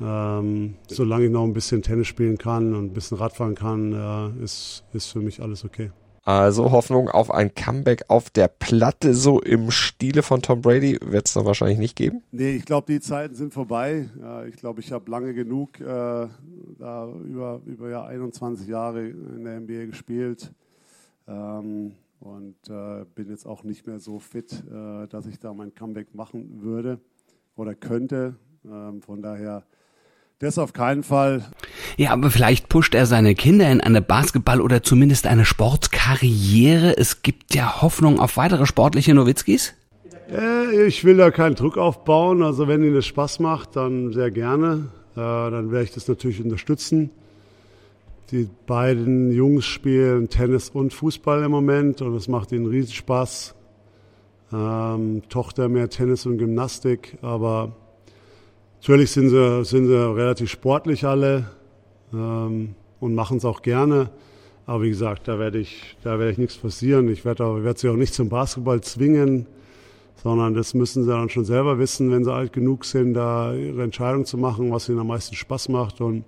ähm, 0.01 0.77
solange 0.87 1.27
ich 1.27 1.31
noch 1.31 1.45
ein 1.45 1.53
bisschen 1.53 1.83
Tennis 1.83 2.07
spielen 2.07 2.39
kann 2.39 2.75
und 2.75 2.87
ein 2.87 2.93
bisschen 2.93 3.19
Radfahren 3.19 3.55
kann, 3.55 3.93
äh, 3.93 4.45
ist, 4.45 4.85
ist 4.93 5.13
für 5.13 5.21
mich 5.21 5.43
alles 5.43 5.65
okay. 5.65 5.91
Also 6.29 6.73
Hoffnung 6.73 7.09
auf 7.09 7.31
ein 7.31 7.55
Comeback 7.55 8.05
auf 8.09 8.29
der 8.29 8.49
Platte, 8.49 9.15
so 9.15 9.41
im 9.41 9.71
Stile 9.71 10.23
von 10.23 10.43
Tom 10.43 10.61
Brady, 10.61 10.99
wird 11.03 11.27
es 11.27 11.33
dann 11.33 11.47
wahrscheinlich 11.47 11.79
nicht 11.79 11.97
geben? 11.97 12.23
Nee, 12.33 12.51
ich 12.51 12.67
glaube, 12.67 12.93
die 12.93 13.01
Zeiten 13.01 13.35
sind 13.35 13.55
vorbei. 13.55 14.11
ich 14.47 14.57
glaube, 14.57 14.81
ich 14.81 14.93
habe 14.93 15.11
lange 15.11 15.33
genug, 15.33 15.81
äh, 15.81 15.85
da 15.85 17.09
über, 17.25 17.63
über 17.65 17.89
ja 17.89 18.05
21 18.05 18.69
Jahre 18.69 19.09
in 19.09 19.43
der 19.43 19.59
NBA 19.59 19.87
gespielt. 19.87 20.53
Ähm, 21.27 21.93
und 22.21 22.57
äh, 22.69 23.07
bin 23.15 23.31
jetzt 23.31 23.47
auch 23.47 23.65
nicht 23.65 23.87
mehr 23.87 23.99
so 23.99 24.19
fit, 24.19 24.53
äh, 24.71 25.07
dass 25.07 25.25
ich 25.25 25.39
da 25.39 25.55
mein 25.55 25.75
Comeback 25.75 26.15
machen 26.15 26.61
würde 26.61 27.01
oder 27.57 27.75
könnte. 27.75 28.37
Ähm, 28.67 29.01
von 29.01 29.23
daher 29.23 29.65
das 30.39 30.59
auf 30.59 30.73
keinen 30.73 31.03
Fall. 31.03 31.51
Ja, 31.97 32.13
aber 32.13 32.31
vielleicht 32.31 32.69
pusht 32.69 32.95
er 32.95 33.07
seine 33.07 33.35
Kinder 33.35 33.71
in 33.71 33.81
eine 33.81 34.01
Basketball- 34.01 34.61
oder 34.61 34.83
zumindest 34.83 35.27
eine 35.27 35.45
Sportkarriere. 35.45 36.97
Es 36.97 37.23
gibt 37.23 37.55
ja 37.55 37.83
Hoffnung 37.83 38.21
auf 38.21 38.37
weitere 38.37 38.67
sportliche 38.67 39.15
Nowitzkis. 39.15 39.75
Äh, 40.31 40.87
ich 40.87 41.05
will 41.05 41.17
da 41.17 41.33
keinen 41.33 41.57
Druck 41.57 41.77
aufbauen. 41.77 42.43
Also 42.43 42.69
wenn 42.69 42.85
Ihnen 42.85 42.95
das 42.95 43.07
Spaß 43.07 43.41
macht, 43.41 43.75
dann 43.75 44.13
sehr 44.13 44.31
gerne. 44.31 44.87
Äh, 45.15 45.17
dann 45.17 45.73
werde 45.73 45.85
ich 45.85 45.93
das 45.93 46.07
natürlich 46.07 46.41
unterstützen. 46.41 47.11
Die 48.31 48.49
beiden 48.67 49.33
Jungs 49.33 49.65
spielen 49.65 50.29
Tennis 50.29 50.69
und 50.69 50.93
Fußball 50.93 51.43
im 51.43 51.51
Moment 51.51 52.03
und 52.03 52.15
es 52.15 52.29
macht 52.29 52.53
ihnen 52.53 52.67
riesen 52.67 52.93
Spaß. 52.93 53.55
Ähm, 54.53 55.23
Tochter 55.31 55.69
mehr 55.69 55.89
Tennis 55.89 56.27
und 56.27 56.37
Gymnastik, 56.37 57.17
aber 57.23 57.75
Natürlich 58.81 59.11
sind 59.11 59.31
sie, 59.31 59.65
sind 59.65 59.87
sie 59.87 60.15
relativ 60.15 60.51
sportlich 60.51 61.05
alle 61.05 61.47
ähm, 62.13 62.75
und 63.01 63.15
machen 63.15 63.39
es 63.39 63.45
auch 63.45 63.63
gerne. 63.63 64.11
Aber 64.67 64.83
wie 64.83 64.91
gesagt, 64.91 65.27
da 65.27 65.39
werde 65.39 65.59
ich, 65.59 65.97
da 66.05 66.19
werde 66.19 66.33
ich 66.33 66.39
nichts 66.39 66.57
passieren. 66.57 67.09
Ich 67.09 67.25
werde, 67.25 67.45
auch, 67.45 67.63
werde 67.63 67.79
sie 67.79 67.89
auch 67.89 67.97
nicht 67.97 68.15
zum 68.15 68.29
Basketball 68.29 68.81
zwingen, 68.81 69.47
sondern 70.23 70.55
das 70.55 70.75
müssen 70.75 71.05
sie 71.05 71.11
dann 71.11 71.29
schon 71.29 71.45
selber 71.45 71.79
wissen, 71.79 72.11
wenn 72.11 72.25
sie 72.25 72.33
alt 72.33 72.53
genug 72.53 72.85
sind, 72.85 73.15
da 73.15 73.53
ihre 73.53 73.83
Entscheidung 73.83 74.25
zu 74.25 74.39
machen, 74.39 74.71
was 74.71 74.89
ihnen 74.89 75.01
am 75.01 75.09
meisten 75.09 75.35
Spaß 75.35 75.71
macht. 75.71 76.01
Und 76.01 76.25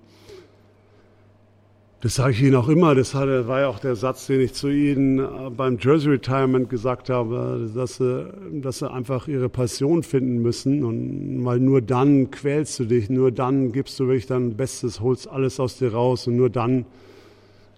das 2.01 2.15
sage 2.15 2.31
ich 2.31 2.41
Ihnen 2.41 2.55
auch 2.55 2.67
immer. 2.67 2.95
Das 2.95 3.13
war 3.13 3.59
ja 3.59 3.67
auch 3.67 3.77
der 3.77 3.95
Satz, 3.95 4.25
den 4.25 4.41
ich 4.41 4.53
zu 4.53 4.69
Ihnen 4.69 5.19
äh, 5.19 5.49
beim 5.55 5.77
Jersey 5.79 6.09
Retirement 6.09 6.67
gesagt 6.67 7.11
habe, 7.11 7.69
dass 7.75 7.97
sie, 7.97 8.27
dass 8.53 8.79
sie 8.79 8.91
einfach 8.91 9.27
ihre 9.27 9.49
Passion 9.49 10.01
finden 10.01 10.41
müssen. 10.41 10.83
Und 10.83 11.45
weil 11.45 11.59
nur 11.59 11.79
dann 11.81 12.31
quälst 12.31 12.79
du 12.79 12.85
dich, 12.85 13.11
nur 13.11 13.31
dann 13.31 13.71
gibst 13.71 13.99
du 13.99 14.07
wirklich 14.07 14.25
dein 14.25 14.57
Bestes, 14.57 14.99
holst 14.99 15.29
alles 15.29 15.59
aus 15.59 15.77
dir 15.77 15.93
raus 15.93 16.25
und 16.25 16.37
nur 16.37 16.49
dann 16.49 16.85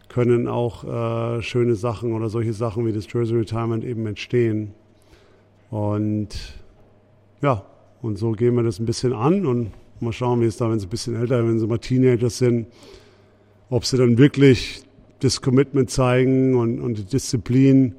können 0.07 0.47
auch 0.47 0.85
äh, 0.85 1.41
schöne 1.41 1.75
Sachen 1.75 2.13
oder 2.13 2.29
solche 2.29 2.53
Sachen 2.53 2.85
wie 2.85 2.93
das 2.93 3.11
Jersey 3.11 3.37
Retirement 3.37 3.83
eben 3.83 4.07
entstehen. 4.07 4.71
Und 5.69 6.29
ja, 7.41 7.65
und 8.01 8.17
so 8.17 8.31
gehen 8.31 8.55
wir 8.55 8.63
das 8.63 8.79
ein 8.79 8.85
bisschen 8.85 9.11
an 9.11 9.45
und 9.45 9.71
mal 9.99 10.13
schauen, 10.13 10.39
wie 10.39 10.45
es 10.45 10.55
da, 10.55 10.69
wenn 10.69 10.79
sie 10.79 10.87
ein 10.87 10.89
bisschen 10.89 11.15
älter, 11.15 11.45
wenn 11.45 11.59
sie 11.59 11.67
mal 11.67 11.79
Teenager 11.79 12.29
sind, 12.29 12.67
ob 13.69 13.85
sie 13.85 13.97
dann 13.97 14.17
wirklich 14.17 14.83
das 15.19 15.41
Commitment 15.41 15.89
zeigen 15.89 16.55
und, 16.55 16.79
und 16.79 16.97
die 16.97 17.05
Disziplin, 17.05 17.95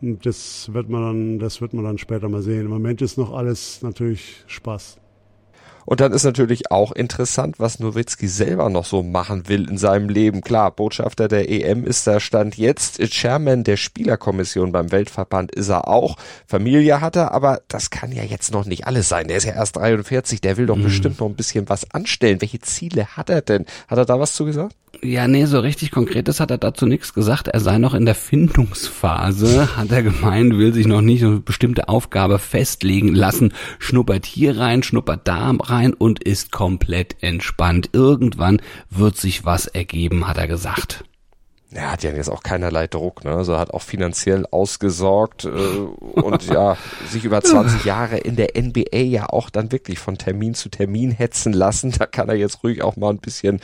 das 0.00 0.72
wird 0.72 0.88
man 0.88 1.02
dann, 1.02 1.38
das 1.38 1.60
wird 1.60 1.74
man 1.74 1.84
dann 1.84 1.98
später 1.98 2.28
mal 2.28 2.42
sehen. 2.42 2.62
Im 2.62 2.70
Moment 2.70 3.02
ist 3.02 3.18
noch 3.18 3.32
alles 3.32 3.82
natürlich 3.82 4.44
Spaß. 4.46 5.01
Und 5.84 6.00
dann 6.00 6.12
ist 6.12 6.24
natürlich 6.24 6.70
auch 6.70 6.92
interessant, 6.92 7.58
was 7.58 7.78
Nowitzki 7.78 8.28
selber 8.28 8.68
noch 8.68 8.84
so 8.84 9.02
machen 9.02 9.48
will 9.48 9.68
in 9.68 9.78
seinem 9.78 10.08
Leben. 10.08 10.40
Klar, 10.40 10.70
Botschafter 10.70 11.28
der 11.28 11.50
EM 11.50 11.84
ist 11.84 12.06
der 12.06 12.20
Stand 12.20 12.56
jetzt. 12.56 13.00
Chairman 13.02 13.64
der 13.64 13.76
Spielerkommission 13.76 14.72
beim 14.72 14.92
Weltverband 14.92 15.52
ist 15.52 15.68
er 15.68 15.88
auch. 15.88 16.16
Familie 16.46 17.00
hat 17.00 17.16
er, 17.16 17.32
aber 17.32 17.62
das 17.68 17.90
kann 17.90 18.12
ja 18.12 18.22
jetzt 18.22 18.52
noch 18.52 18.64
nicht 18.64 18.86
alles 18.86 19.08
sein. 19.08 19.28
Der 19.28 19.36
ist 19.36 19.44
ja 19.44 19.54
erst 19.54 19.76
43, 19.76 20.40
der 20.40 20.56
will 20.56 20.66
doch 20.66 20.76
mhm. 20.76 20.84
bestimmt 20.84 21.20
noch 21.20 21.28
ein 21.28 21.36
bisschen 21.36 21.68
was 21.68 21.90
anstellen. 21.92 22.40
Welche 22.40 22.60
Ziele 22.60 23.06
hat 23.06 23.30
er 23.30 23.42
denn? 23.42 23.66
Hat 23.88 23.98
er 23.98 24.04
da 24.04 24.18
was 24.20 24.34
zu 24.34 24.44
gesagt? 24.44 24.74
Ja, 25.00 25.26
nee, 25.26 25.46
so 25.46 25.58
richtig 25.58 25.90
konkretes 25.90 26.38
hat 26.38 26.50
er 26.50 26.58
dazu 26.58 26.86
nichts 26.86 27.14
gesagt. 27.14 27.48
Er 27.48 27.60
sei 27.60 27.78
noch 27.78 27.94
in 27.94 28.04
der 28.04 28.14
Findungsphase, 28.14 29.76
hat 29.76 29.90
er 29.90 30.02
gemeint, 30.02 30.56
will 30.58 30.72
sich 30.74 30.86
noch 30.86 31.00
nicht 31.00 31.24
eine 31.24 31.40
bestimmte 31.40 31.88
Aufgabe 31.88 32.38
festlegen 32.38 33.14
lassen, 33.14 33.52
schnuppert 33.78 34.26
hier 34.26 34.58
rein, 34.58 34.82
schnuppert 34.82 35.22
da 35.24 35.52
rein 35.72 35.94
und 35.94 36.22
ist 36.22 36.52
komplett 36.52 37.16
entspannt. 37.22 37.90
Irgendwann 37.92 38.60
wird 38.90 39.16
sich 39.16 39.44
was 39.44 39.66
ergeben, 39.66 40.28
hat 40.28 40.38
er 40.38 40.46
gesagt 40.46 41.04
er 41.74 41.92
hat 41.92 42.02
ja 42.02 42.10
jetzt 42.10 42.30
auch 42.30 42.42
keinerlei 42.42 42.86
Druck, 42.86 43.24
ne? 43.24 43.32
Also 43.32 43.52
er 43.52 43.58
hat 43.58 43.72
auch 43.72 43.82
finanziell 43.82 44.44
ausgesorgt 44.50 45.44
äh, 45.44 45.48
und 45.48 46.46
ja, 46.52 46.76
sich 47.08 47.24
über 47.24 47.42
20 47.42 47.84
Jahre 47.84 48.18
in 48.18 48.36
der 48.36 48.50
NBA 48.60 48.98
ja 48.98 49.28
auch 49.28 49.48
dann 49.48 49.72
wirklich 49.72 49.98
von 49.98 50.18
Termin 50.18 50.54
zu 50.54 50.68
Termin 50.68 51.10
hetzen 51.10 51.52
lassen. 51.52 51.92
Da 51.98 52.06
kann 52.06 52.28
er 52.28 52.34
jetzt 52.34 52.62
ruhig 52.62 52.82
auch 52.82 52.96
mal 52.96 53.10
ein 53.10 53.18
bisschen 53.18 53.60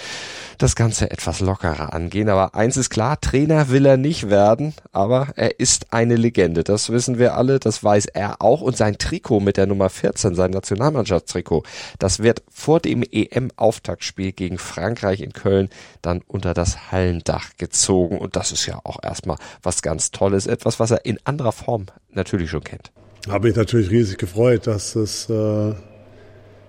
das 0.56 0.74
Ganze 0.74 1.10
etwas 1.10 1.40
lockerer 1.40 1.92
angehen. 1.92 2.28
Aber 2.28 2.54
eins 2.54 2.76
ist 2.76 2.90
klar, 2.90 3.20
Trainer 3.20 3.68
will 3.68 3.84
er 3.84 3.96
nicht 3.96 4.30
werden, 4.30 4.74
aber 4.92 5.28
er 5.36 5.60
ist 5.60 5.92
eine 5.92 6.16
Legende. 6.16 6.64
Das 6.64 6.90
wissen 6.90 7.18
wir 7.18 7.36
alle, 7.36 7.58
das 7.58 7.84
weiß 7.84 8.06
er 8.06 8.40
auch. 8.40 8.60
Und 8.62 8.76
sein 8.76 8.98
Trikot 8.98 9.40
mit 9.40 9.56
der 9.56 9.66
Nummer 9.66 9.90
14, 9.90 10.34
sein 10.34 10.50
Nationalmannschaftstrikot, 10.50 11.64
das 11.98 12.20
wird 12.20 12.42
vor 12.50 12.80
dem 12.80 13.02
EM-Auftaktspiel 13.02 14.32
gegen 14.32 14.58
Frankreich 14.58 15.20
in 15.20 15.32
Köln 15.32 15.68
dann 16.00 16.22
unter 16.26 16.54
das 16.54 16.90
Hallendach 16.90 17.56
gezogen 17.58 17.97
gezogen 17.98 18.18
und 18.18 18.36
das 18.36 18.52
ist 18.52 18.66
ja 18.66 18.80
auch 18.84 18.98
erstmal 19.02 19.36
was 19.62 19.82
ganz 19.82 20.10
Tolles, 20.10 20.46
etwas, 20.46 20.80
was 20.80 20.90
er 20.90 21.04
in 21.04 21.18
anderer 21.24 21.52
Form 21.52 21.86
natürlich 22.12 22.50
schon 22.50 22.64
kennt. 22.64 22.90
Habe 23.28 23.48
mich 23.48 23.56
natürlich 23.56 23.90
riesig 23.90 24.18
gefreut, 24.18 24.66
dass 24.66 24.94
es 24.94 25.28
äh, 25.28 25.74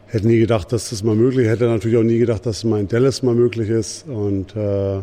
hätte 0.08 0.28
nie 0.28 0.40
gedacht, 0.40 0.72
dass 0.72 0.90
das 0.90 1.04
mal 1.04 1.16
möglich 1.16 1.46
ist. 1.46 1.52
Hätte 1.52 1.66
natürlich 1.66 1.98
auch 1.98 2.04
nie 2.04 2.18
gedacht, 2.18 2.46
dass 2.46 2.58
es 2.58 2.64
mal 2.64 2.80
in 2.80 2.88
Dallas 2.88 3.24
mal 3.24 3.36
möglich 3.36 3.70
ist 3.70 4.08
und 4.08 4.56
äh, 4.56 5.00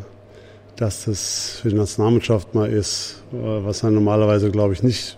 dass 0.76 1.04
das 1.04 1.60
für 1.62 1.70
die 1.70 1.76
Nationalmannschaft 1.76 2.54
mal 2.54 2.70
ist, 2.70 3.22
äh, 3.32 3.36
was 3.36 3.80
dann 3.80 3.94
normalerweise, 3.94 4.50
glaube 4.50 4.74
ich, 4.74 4.82
nicht 4.82 5.16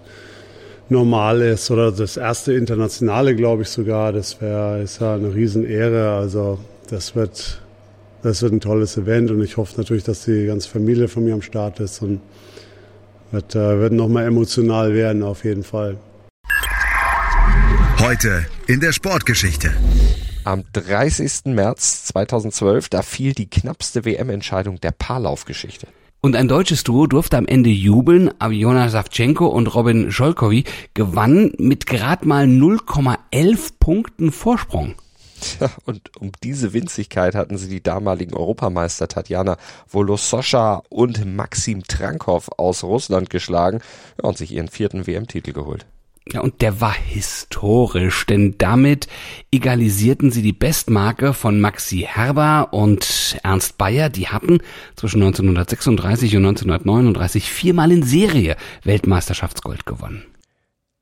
normal 0.90 1.42
ist 1.42 1.70
oder 1.70 1.92
das 1.92 2.16
erste 2.16 2.52
internationale, 2.52 3.34
glaube 3.34 3.62
ich 3.62 3.68
sogar. 3.68 4.12
Das 4.12 4.40
wäre 4.40 4.82
ist 4.82 5.00
ja 5.00 5.14
eine 5.14 5.34
Riesenehre. 5.34 6.12
Also 6.12 6.58
das 6.88 7.16
wird 7.16 7.60
das 8.22 8.42
wird 8.42 8.52
ein 8.52 8.60
tolles 8.60 8.96
Event 8.96 9.30
und 9.30 9.42
ich 9.42 9.56
hoffe 9.56 9.76
natürlich, 9.76 10.04
dass 10.04 10.24
die 10.24 10.46
ganze 10.46 10.68
Familie 10.68 11.08
von 11.08 11.24
mir 11.24 11.34
am 11.34 11.42
Start 11.42 11.80
ist 11.80 12.02
und 12.02 12.20
wird, 13.30 13.54
äh, 13.54 13.78
wird 13.78 13.92
nochmal 13.92 14.26
emotional 14.26 14.94
werden 14.94 15.22
auf 15.22 15.44
jeden 15.44 15.64
Fall. 15.64 15.98
Heute 17.98 18.46
in 18.66 18.80
der 18.80 18.92
Sportgeschichte. 18.92 19.72
Am 20.44 20.64
30. 20.72 21.54
März 21.54 22.06
2012, 22.06 22.88
da 22.88 23.02
fiel 23.02 23.34
die 23.34 23.50
knappste 23.50 24.04
WM-Entscheidung 24.04 24.80
der 24.80 24.92
Paarlaufgeschichte. 24.92 25.88
Und 26.20 26.34
ein 26.34 26.48
deutsches 26.48 26.84
Duo 26.84 27.06
durfte 27.06 27.36
am 27.36 27.46
Ende 27.46 27.70
jubeln. 27.70 28.30
Aviona 28.38 28.88
Savchenko 28.88 29.46
und 29.46 29.72
Robin 29.74 30.10
Scholkowy 30.10 30.64
gewannen 30.94 31.52
mit 31.58 31.86
gerade 31.86 32.26
mal 32.26 32.44
0,11 32.44 33.72
Punkten 33.78 34.32
Vorsprung. 34.32 34.94
Tja, 35.40 35.70
und 35.84 36.10
um 36.18 36.32
diese 36.42 36.72
Winzigkeit 36.72 37.34
hatten 37.34 37.58
sie 37.58 37.68
die 37.68 37.82
damaligen 37.82 38.34
Europameister 38.34 39.08
Tatjana 39.08 39.56
Volososcha 39.88 40.82
und 40.88 41.24
Maxim 41.24 41.82
Trankov 41.84 42.50
aus 42.56 42.82
Russland 42.84 43.30
geschlagen 43.30 43.80
und 44.20 44.36
sich 44.38 44.52
ihren 44.52 44.68
vierten 44.68 45.06
WM-Titel 45.06 45.52
geholt. 45.52 45.86
Ja, 46.30 46.40
und 46.40 46.60
der 46.60 46.82
war 46.82 46.92
historisch, 46.92 48.26
denn 48.26 48.56
damit 48.58 49.08
egalisierten 49.50 50.30
sie 50.30 50.42
die 50.42 50.52
Bestmarke 50.52 51.32
von 51.32 51.58
Maxi 51.58 52.06
Herber 52.06 52.68
und 52.72 53.38
Ernst 53.42 53.78
Bayer. 53.78 54.10
Die 54.10 54.28
hatten 54.28 54.58
zwischen 54.94 55.22
1936 55.22 56.36
und 56.36 56.44
1939 56.44 57.50
viermal 57.50 57.92
in 57.92 58.02
Serie 58.02 58.56
Weltmeisterschaftsgold 58.84 59.86
gewonnen. 59.86 60.24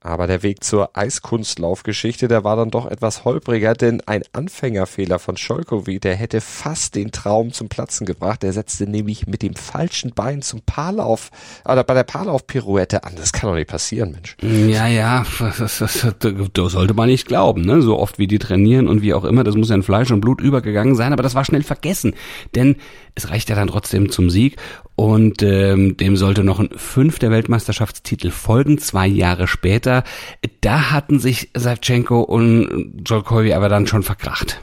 Aber 0.06 0.28
der 0.28 0.44
Weg 0.44 0.62
zur 0.62 0.96
Eiskunstlaufgeschichte, 0.96 2.28
der 2.28 2.44
war 2.44 2.54
dann 2.54 2.70
doch 2.70 2.86
etwas 2.86 3.24
holpriger, 3.24 3.74
denn 3.74 4.02
ein 4.06 4.22
Anfängerfehler 4.32 5.18
von 5.18 5.36
Scholkowi, 5.36 5.98
der 5.98 6.14
hätte 6.14 6.40
fast 6.40 6.94
den 6.94 7.10
Traum 7.10 7.52
zum 7.52 7.68
Platzen 7.68 8.06
gebracht. 8.06 8.44
Er 8.44 8.52
setzte 8.52 8.86
nämlich 8.86 9.26
mit 9.26 9.42
dem 9.42 9.56
falschen 9.56 10.12
Bein 10.14 10.42
zum 10.42 10.62
Paarlauf, 10.62 11.32
oder 11.64 11.82
bei 11.82 11.94
der 11.94 12.04
Paarlauf-Pirouette 12.04 13.02
an. 13.02 13.14
Das 13.16 13.32
kann 13.32 13.50
doch 13.50 13.56
nicht 13.56 13.68
passieren, 13.68 14.12
Mensch. 14.12 14.36
Ja, 14.42 14.86
ja, 14.86 15.26
das, 15.58 15.78
das, 15.78 16.06
das 16.20 16.72
sollte 16.72 16.94
man 16.94 17.08
nicht 17.08 17.26
glauben, 17.26 17.62
ne? 17.62 17.82
So 17.82 17.98
oft 17.98 18.20
wie 18.20 18.28
die 18.28 18.38
trainieren 18.38 18.86
und 18.86 19.02
wie 19.02 19.12
auch 19.12 19.24
immer, 19.24 19.42
das 19.42 19.56
muss 19.56 19.70
ja 19.70 19.74
in 19.74 19.82
Fleisch 19.82 20.12
und 20.12 20.20
Blut 20.20 20.40
übergegangen 20.40 20.94
sein, 20.94 21.14
aber 21.14 21.24
das 21.24 21.34
war 21.34 21.44
schnell 21.44 21.64
vergessen. 21.64 22.14
Denn 22.54 22.76
es 23.16 23.30
reicht 23.30 23.48
ja 23.48 23.56
dann 23.56 23.66
trotzdem 23.68 24.10
zum 24.12 24.30
Sieg 24.30 24.56
und 24.96 25.42
ähm, 25.42 25.96
dem 25.96 26.16
sollte 26.16 26.42
noch 26.42 26.58
ein 26.58 26.70
fünfter 26.74 27.30
Weltmeisterschaftstitel 27.30 28.30
folgen, 28.30 28.78
zwei 28.78 29.06
Jahre 29.06 29.46
später. 29.46 30.02
Da 30.62 30.90
hatten 30.90 31.18
sich 31.18 31.50
Savchenko 31.54 32.22
und 32.22 33.02
Jolkovi 33.06 33.52
aber 33.52 33.68
dann 33.68 33.86
schon 33.86 34.02
verkracht. 34.02 34.60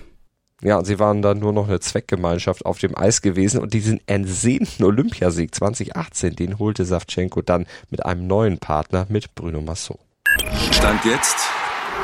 Ja, 0.63 0.77
und 0.77 0.85
sie 0.85 0.97
waren 0.97 1.21
dann 1.21 1.39
nur 1.39 1.51
noch 1.53 1.67
eine 1.67 1.81
Zweckgemeinschaft 1.81 2.65
auf 2.65 2.79
dem 2.79 2.97
Eis 2.97 3.21
gewesen 3.21 3.61
und 3.61 3.73
diesen 3.73 3.99
entsehnten 4.07 4.85
Olympiasieg 4.85 5.53
2018, 5.53 6.35
den 6.35 6.57
holte 6.57 6.85
Savchenko 6.85 7.41
dann 7.41 7.65
mit 7.89 8.05
einem 8.05 8.27
neuen 8.27 8.59
Partner, 8.59 9.05
mit 9.09 9.35
Bruno 9.35 9.61
Massot. 9.61 9.99
Stand 10.71 11.03
jetzt 11.05 11.35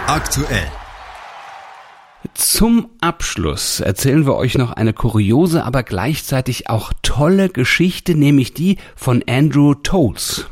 aktuell. 0.07 0.67
Zum 2.33 2.89
Abschluss 2.99 3.79
erzählen 3.79 4.25
wir 4.25 4.35
euch 4.35 4.57
noch 4.57 4.73
eine 4.73 4.93
kuriose, 4.93 5.63
aber 5.63 5.83
gleichzeitig 5.83 6.69
auch 6.69 6.91
tolle 7.01 7.49
Geschichte, 7.49 8.15
nämlich 8.15 8.53
die 8.53 8.77
von 8.95 9.23
Andrew 9.27 9.73
Toles. 9.73 10.47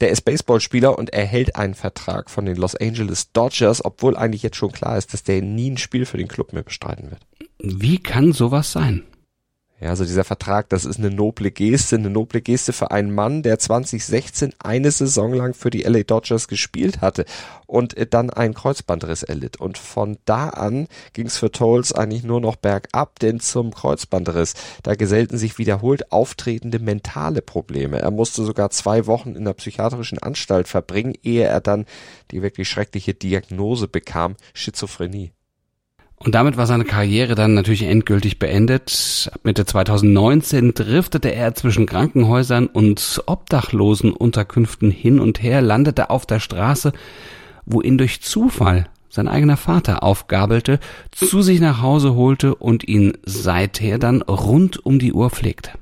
Der 0.00 0.10
ist 0.10 0.22
Baseballspieler 0.22 0.98
und 0.98 1.12
erhält 1.12 1.56
einen 1.56 1.74
Vertrag 1.74 2.30
von 2.30 2.46
den 2.46 2.56
Los 2.56 2.74
Angeles 2.74 3.32
Dodgers, 3.32 3.84
obwohl 3.84 4.16
eigentlich 4.16 4.42
jetzt 4.42 4.56
schon 4.56 4.72
klar 4.72 4.96
ist, 4.96 5.12
dass 5.12 5.22
der 5.22 5.42
nie 5.42 5.70
ein 5.70 5.76
Spiel 5.76 6.06
für 6.06 6.18
den 6.18 6.28
Club 6.28 6.52
mehr 6.52 6.62
bestreiten 6.62 7.10
wird. 7.10 7.20
Wie 7.58 7.98
kann 7.98 8.32
sowas 8.32 8.72
sein? 8.72 9.04
Ja, 9.84 9.90
also 9.90 10.06
dieser 10.06 10.24
Vertrag, 10.24 10.70
das 10.70 10.86
ist 10.86 10.98
eine 10.98 11.10
noble 11.10 11.50
Geste, 11.50 11.96
eine 11.96 12.08
noble 12.08 12.40
Geste 12.40 12.72
für 12.72 12.90
einen 12.90 13.14
Mann, 13.14 13.42
der 13.42 13.58
2016 13.58 14.54
eine 14.58 14.90
Saison 14.90 15.34
lang 15.34 15.52
für 15.52 15.68
die 15.68 15.82
LA 15.82 16.04
Dodgers 16.04 16.48
gespielt 16.48 17.02
hatte 17.02 17.26
und 17.66 17.94
dann 18.14 18.30
einen 18.30 18.54
Kreuzbandriss 18.54 19.24
erlitt. 19.24 19.60
Und 19.60 19.76
von 19.76 20.16
da 20.24 20.48
an 20.48 20.88
ging 21.12 21.26
es 21.26 21.36
für 21.36 21.52
Tolls 21.52 21.92
eigentlich 21.92 22.24
nur 22.24 22.40
noch 22.40 22.56
bergab, 22.56 23.18
denn 23.18 23.40
zum 23.40 23.74
Kreuzbandriss, 23.74 24.54
da 24.82 24.94
gesellten 24.94 25.36
sich 25.36 25.58
wiederholt 25.58 26.12
auftretende 26.12 26.78
mentale 26.78 27.42
Probleme. 27.42 27.98
Er 27.98 28.10
musste 28.10 28.42
sogar 28.42 28.70
zwei 28.70 29.04
Wochen 29.04 29.34
in 29.36 29.44
der 29.44 29.52
psychiatrischen 29.52 30.18
Anstalt 30.18 30.66
verbringen, 30.66 31.12
ehe 31.22 31.44
er 31.44 31.60
dann 31.60 31.84
die 32.30 32.40
wirklich 32.40 32.70
schreckliche 32.70 33.12
Diagnose 33.12 33.86
bekam, 33.86 34.36
Schizophrenie. 34.54 35.32
Und 36.24 36.34
damit 36.34 36.56
war 36.56 36.66
seine 36.66 36.84
Karriere 36.84 37.34
dann 37.34 37.52
natürlich 37.52 37.82
endgültig 37.82 38.38
beendet. 38.38 39.30
Ab 39.32 39.40
Mitte 39.44 39.66
2019 39.66 40.72
driftete 40.72 41.34
er 41.34 41.54
zwischen 41.54 41.84
Krankenhäusern 41.84 42.66
und 42.66 43.22
Obdachlosenunterkünften 43.26 44.90
hin 44.90 45.20
und 45.20 45.42
her, 45.42 45.60
landete 45.60 46.08
auf 46.08 46.24
der 46.24 46.40
Straße, 46.40 46.94
wo 47.66 47.82
ihn 47.82 47.98
durch 47.98 48.22
Zufall 48.22 48.86
sein 49.10 49.28
eigener 49.28 49.58
Vater 49.58 50.02
aufgabelte, 50.02 50.80
zu 51.12 51.42
sich 51.42 51.60
nach 51.60 51.82
Hause 51.82 52.14
holte 52.14 52.54
und 52.54 52.88
ihn 52.88 53.12
seither 53.24 53.98
dann 53.98 54.22
rund 54.22 54.84
um 54.84 54.98
die 54.98 55.12
Uhr 55.12 55.28
pflegte. 55.28 55.72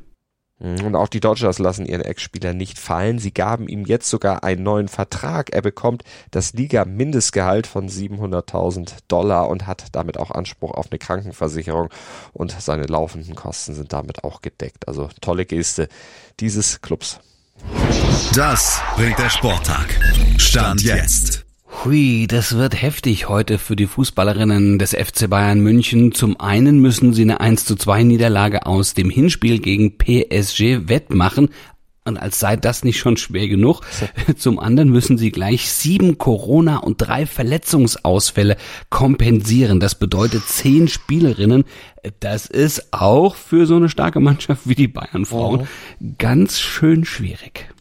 Mhm. 0.63 0.85
Und 0.85 0.97
auch 0.97 1.09
die 1.09 1.21
Dodgers 1.21 1.59
lassen 1.59 1.87
ihren 1.87 2.03
Ex-Spieler 2.03 2.55
nicht 2.55 2.79
fallen. 2.79 3.19
Sie 3.19 3.35
gaben 3.35 3.69
ihm 3.69 3.85
jetzt 3.85 4.09
sogar 4.09 4.45
einen 4.45 4.63
neuen 4.63 4.89
Vertrag. 4.89 5.53
Er 5.53 5.63
bekommt 5.63 6.05
das 6.31 6.53
Liga-Mindestgehalt 6.53 7.67
von 7.67 7.89
700.000 7.89 8.93
Dollar 9.09 9.49
und 9.49 9.67
hat 9.67 9.87
damit 9.93 10.19
auch 10.19 10.31
Anspruch 10.31 10.73
auf 10.73 10.87
eine 10.91 10.99
Krankenversicherung. 10.99 11.89
Und 12.33 12.55
seine 12.61 12.85
laufenden 12.85 13.35
Kosten 13.35 13.75
sind 13.75 13.93
damit 13.93 14.23
auch 14.25 14.41
gedeckt. 14.41 14.87
Also 14.87 15.09
tolle 15.21 15.47
Geste 15.47 15.89
dieses 16.39 16.81
Clubs. 16.81 17.19
Das 18.35 18.81
bringt 18.97 19.19
der 19.19 19.31
Sporttag. 19.31 19.99
Stand 20.39 20.83
jetzt. 20.83 21.45
Hui, 21.73 22.27
das 22.29 22.57
wird 22.57 22.81
heftig 22.81 23.29
heute 23.29 23.59
für 23.59 23.75
die 23.75 23.87
Fußballerinnen 23.87 24.79
des 24.79 24.93
FC 24.93 25.29
Bayern 25.29 25.59
München. 25.59 26.13
Zum 26.13 26.39
einen 26.39 26.79
müssen 26.79 27.13
sie 27.13 27.23
eine 27.23 27.41
1 27.41 27.65
zu 27.65 27.75
2 27.75 28.05
Niederlage 28.05 28.67
aus 28.67 28.95
dem 28.95 29.11
Hinspiel 29.11 29.59
gegen 29.59 29.99
PSG 29.99 30.89
wettmachen. 30.89 31.49
Und 32.05 32.19
als 32.19 32.39
sei 32.39 32.57
das 32.57 32.85
nicht 32.85 32.99
schon 32.99 33.17
schwer 33.17 33.49
genug, 33.49 33.81
zum 34.37 34.61
anderen 34.61 34.91
müssen 34.91 35.19
sie 35.19 35.33
gleich 35.33 35.71
sieben 35.73 36.19
Corona- 36.19 36.79
und 36.79 36.99
drei 36.99 37.27
Verletzungsausfälle 37.27 38.57
kompensieren. 38.91 39.81
Das 39.81 39.97
bedeutet 39.97 40.45
zehn 40.47 40.87
Spielerinnen. 40.87 41.65
Das 42.21 42.47
ist 42.47 42.93
auch 42.93 43.35
für 43.35 43.67
so 43.67 43.75
eine 43.75 43.89
starke 43.89 44.21
Mannschaft 44.21 44.69
wie 44.69 44.77
die 44.77 44.89
Bayern-Frauen 44.89 45.63
oh. 45.63 46.07
ganz 46.19 46.61
schön 46.61 47.05
schwierig 47.05 47.72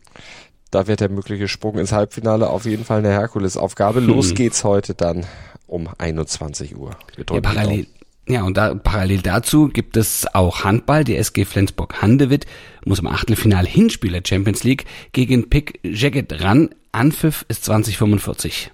da 0.72 0.88
wird 0.88 1.02
der 1.02 1.10
mögliche 1.10 1.48
Sprung 1.48 1.78
ins 1.78 1.92
Halbfinale 1.92 2.50
auf 2.50 2.66
jeden 2.66 2.86
Fall 2.86 3.00
eine 3.00 3.10
Herkulesaufgabe. 3.10 4.00
Hm. 4.00 4.08
Los 4.08 4.34
geht's 4.34 4.64
heute 4.64 4.96
dann 4.96 5.26
um 5.68 5.90
21 5.98 6.76
Uhr. 6.76 6.92
Ja, 7.18 7.42
parallel, 7.42 7.88
ja, 8.28 8.44
und 8.44 8.56
da, 8.56 8.76
parallel 8.76 9.22
dazu 9.22 9.68
gibt 9.68 9.98
es 9.98 10.26
auch 10.34 10.64
Handball. 10.64 11.04
Die 11.04 11.16
SG 11.16 11.46
Flensburg-Handewitt 11.46 12.46
muss 12.86 13.00
im 13.00 13.08
Achtelfinal 13.08 13.66
Hinspiel 13.66 14.12
der 14.12 14.24
Champions 14.26 14.64
League 14.64 14.86
gegen 15.12 15.50
Pick 15.50 15.80
Jacket 15.84 16.42
ran. 16.42 16.70
Anpfiff 16.92 17.46
ist 17.48 17.66
2045. 17.66 18.72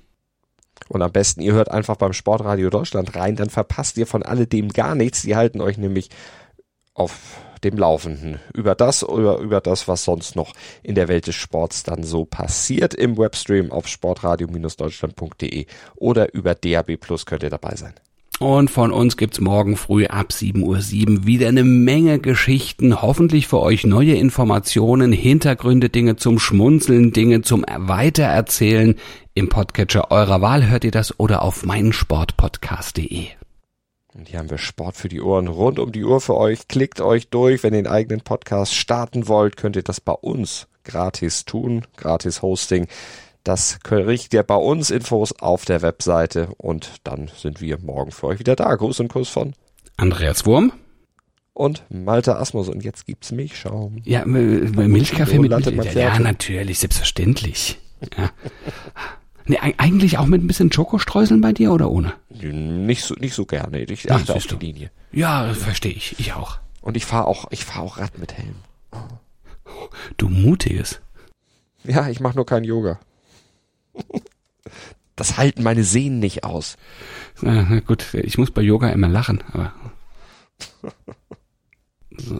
Und 0.89 1.01
am 1.01 1.11
besten, 1.11 1.41
ihr 1.41 1.53
hört 1.53 1.71
einfach 1.71 1.97
beim 1.97 2.13
Sportradio 2.13 2.69
Deutschland 2.69 3.15
rein, 3.15 3.35
dann 3.35 3.49
verpasst 3.49 3.97
ihr 3.97 4.07
von 4.07 4.23
alledem 4.23 4.69
gar 4.69 4.95
nichts. 4.95 5.23
Die 5.23 5.35
halten 5.35 5.61
euch 5.61 5.77
nämlich 5.77 6.09
auf 6.93 7.37
dem 7.69 7.77
Laufenden. 7.77 8.39
Über 8.53 8.75
das 8.75 9.03
oder 9.03 9.37
über 9.37 9.61
das, 9.61 9.87
was 9.87 10.03
sonst 10.03 10.35
noch 10.35 10.53
in 10.83 10.95
der 10.95 11.07
Welt 11.07 11.27
des 11.27 11.35
Sports 11.35 11.83
dann 11.83 12.03
so 12.03 12.25
passiert 12.25 12.93
im 12.93 13.17
Webstream 13.17 13.71
auf 13.71 13.87
sportradio-deutschland.de 13.87 15.65
oder 15.95 16.33
über 16.33 16.55
DAB 16.55 16.97
Plus 16.97 17.25
könnt 17.25 17.43
ihr 17.43 17.49
dabei 17.49 17.75
sein. 17.75 17.93
Und 18.39 18.69
von 18.69 18.91
uns 18.91 19.17
gibt's 19.17 19.39
morgen 19.39 19.77
früh 19.77 20.05
ab 20.05 20.27
7.07 20.31 20.61
Uhr 20.63 21.25
wieder 21.25 21.47
eine 21.47 21.63
Menge 21.63 22.19
Geschichten, 22.19 23.01
hoffentlich 23.01 23.47
für 23.47 23.59
euch 23.59 23.83
neue 23.83 24.13
Informationen, 24.13 25.11
Hintergründe, 25.11 25.89
Dinge 25.89 26.17
zum 26.17 26.37
Schmunzeln, 26.37 27.13
Dinge 27.13 27.41
zum 27.41 27.65
Weitererzählen. 27.67 28.95
Im 29.33 29.49
Podcatcher 29.49 30.11
eurer 30.11 30.41
Wahl 30.41 30.69
hört 30.69 30.83
ihr 30.83 30.91
das 30.91 31.19
oder 31.19 31.41
auf 31.41 31.65
meinsportpodcast.de. 31.65 33.36
Und 34.17 34.29
hier 34.29 34.39
haben 34.39 34.49
wir 34.49 34.57
Sport 34.57 34.95
für 34.95 35.09
die 35.09 35.21
Ohren 35.21 35.47
rund 35.47 35.77
um 35.77 35.91
die 35.91 36.03
Uhr 36.03 36.19
für 36.19 36.35
euch. 36.35 36.67
Klickt 36.67 37.01
euch 37.01 37.29
durch. 37.29 37.61
Wenn 37.61 37.75
ihr 37.75 37.83
den 37.83 37.91
eigenen 37.91 38.21
Podcast 38.21 38.73
starten 38.73 39.27
wollt, 39.27 39.57
könnt 39.57 39.75
ihr 39.75 39.83
das 39.83 40.01
bei 40.01 40.11
uns 40.11 40.67
gratis 40.83 41.45
tun. 41.45 41.85
Gratis 41.97 42.41
Hosting. 42.41 42.87
Das 43.43 43.79
kriegt 43.83 44.33
ihr 44.33 44.41
bei 44.41 44.55
uns 44.55 44.89
Infos 44.89 45.33
auf 45.33 45.65
der 45.65 45.83
Webseite 45.83 46.49
und 46.57 46.95
dann 47.03 47.29
sind 47.37 47.61
wir 47.61 47.77
morgen 47.77 48.11
für 48.11 48.27
euch 48.27 48.39
wieder 48.39 48.55
da. 48.55 48.73
Gruß 48.73 49.01
und 49.01 49.09
Kuss 49.09 49.29
von 49.29 49.53
Andreas 49.97 50.47
Wurm 50.47 50.73
und 51.53 51.83
Malte 51.89 52.37
Asmus 52.37 52.69
und 52.69 52.83
jetzt 52.83 53.05
gibt's 53.05 53.31
Milchschaum. 53.31 54.01
Ja, 54.03 54.25
Milchkaffee 54.25 55.37
mit, 55.37 55.51
mit 55.75 55.93
Ja, 55.93 56.17
natürlich, 56.17 56.79
selbstverständlich. 56.79 57.77
Ja. 58.17 58.31
Nee, 59.47 59.57
eigentlich 59.59 60.17
auch 60.17 60.25
mit 60.25 60.43
ein 60.43 60.47
bisschen 60.47 60.71
Schokostreuseln 60.71 61.41
bei 61.41 61.53
dir 61.53 61.71
oder 61.71 61.89
ohne? 61.89 62.13
Nicht 62.29 63.03
so, 63.03 63.15
nicht 63.15 63.33
so 63.33 63.45
gerne. 63.45 63.81
Ich 63.83 64.11
achte 64.11 64.35
auf 64.35 64.45
die 64.45 64.55
Linie. 64.55 64.91
Ja, 65.11 65.53
verstehe 65.53 65.93
ich. 65.93 66.19
Ich 66.19 66.33
auch. 66.33 66.59
Und 66.81 66.97
ich 66.97 67.05
fahre 67.05 67.25
auch, 67.25 67.51
ich 67.51 67.63
fahre 67.65 67.85
auch 67.85 67.97
Rad 67.97 68.17
mit 68.17 68.33
Helm. 68.33 68.55
Du 70.17 70.29
mutiges. 70.29 70.99
Ja, 71.83 72.09
ich 72.09 72.19
mache 72.19 72.35
nur 72.35 72.45
kein 72.45 72.63
Yoga. 72.63 72.99
Das 75.15 75.37
halten 75.37 75.63
meine 75.63 75.83
Sehnen 75.83 76.19
nicht 76.19 76.43
aus. 76.43 76.77
Na, 77.41 77.79
gut, 77.79 78.13
ich 78.13 78.37
muss 78.37 78.51
bei 78.51 78.61
Yoga 78.61 78.89
immer 78.89 79.07
lachen, 79.07 79.43
aber. 79.53 79.73
So, 82.19 82.39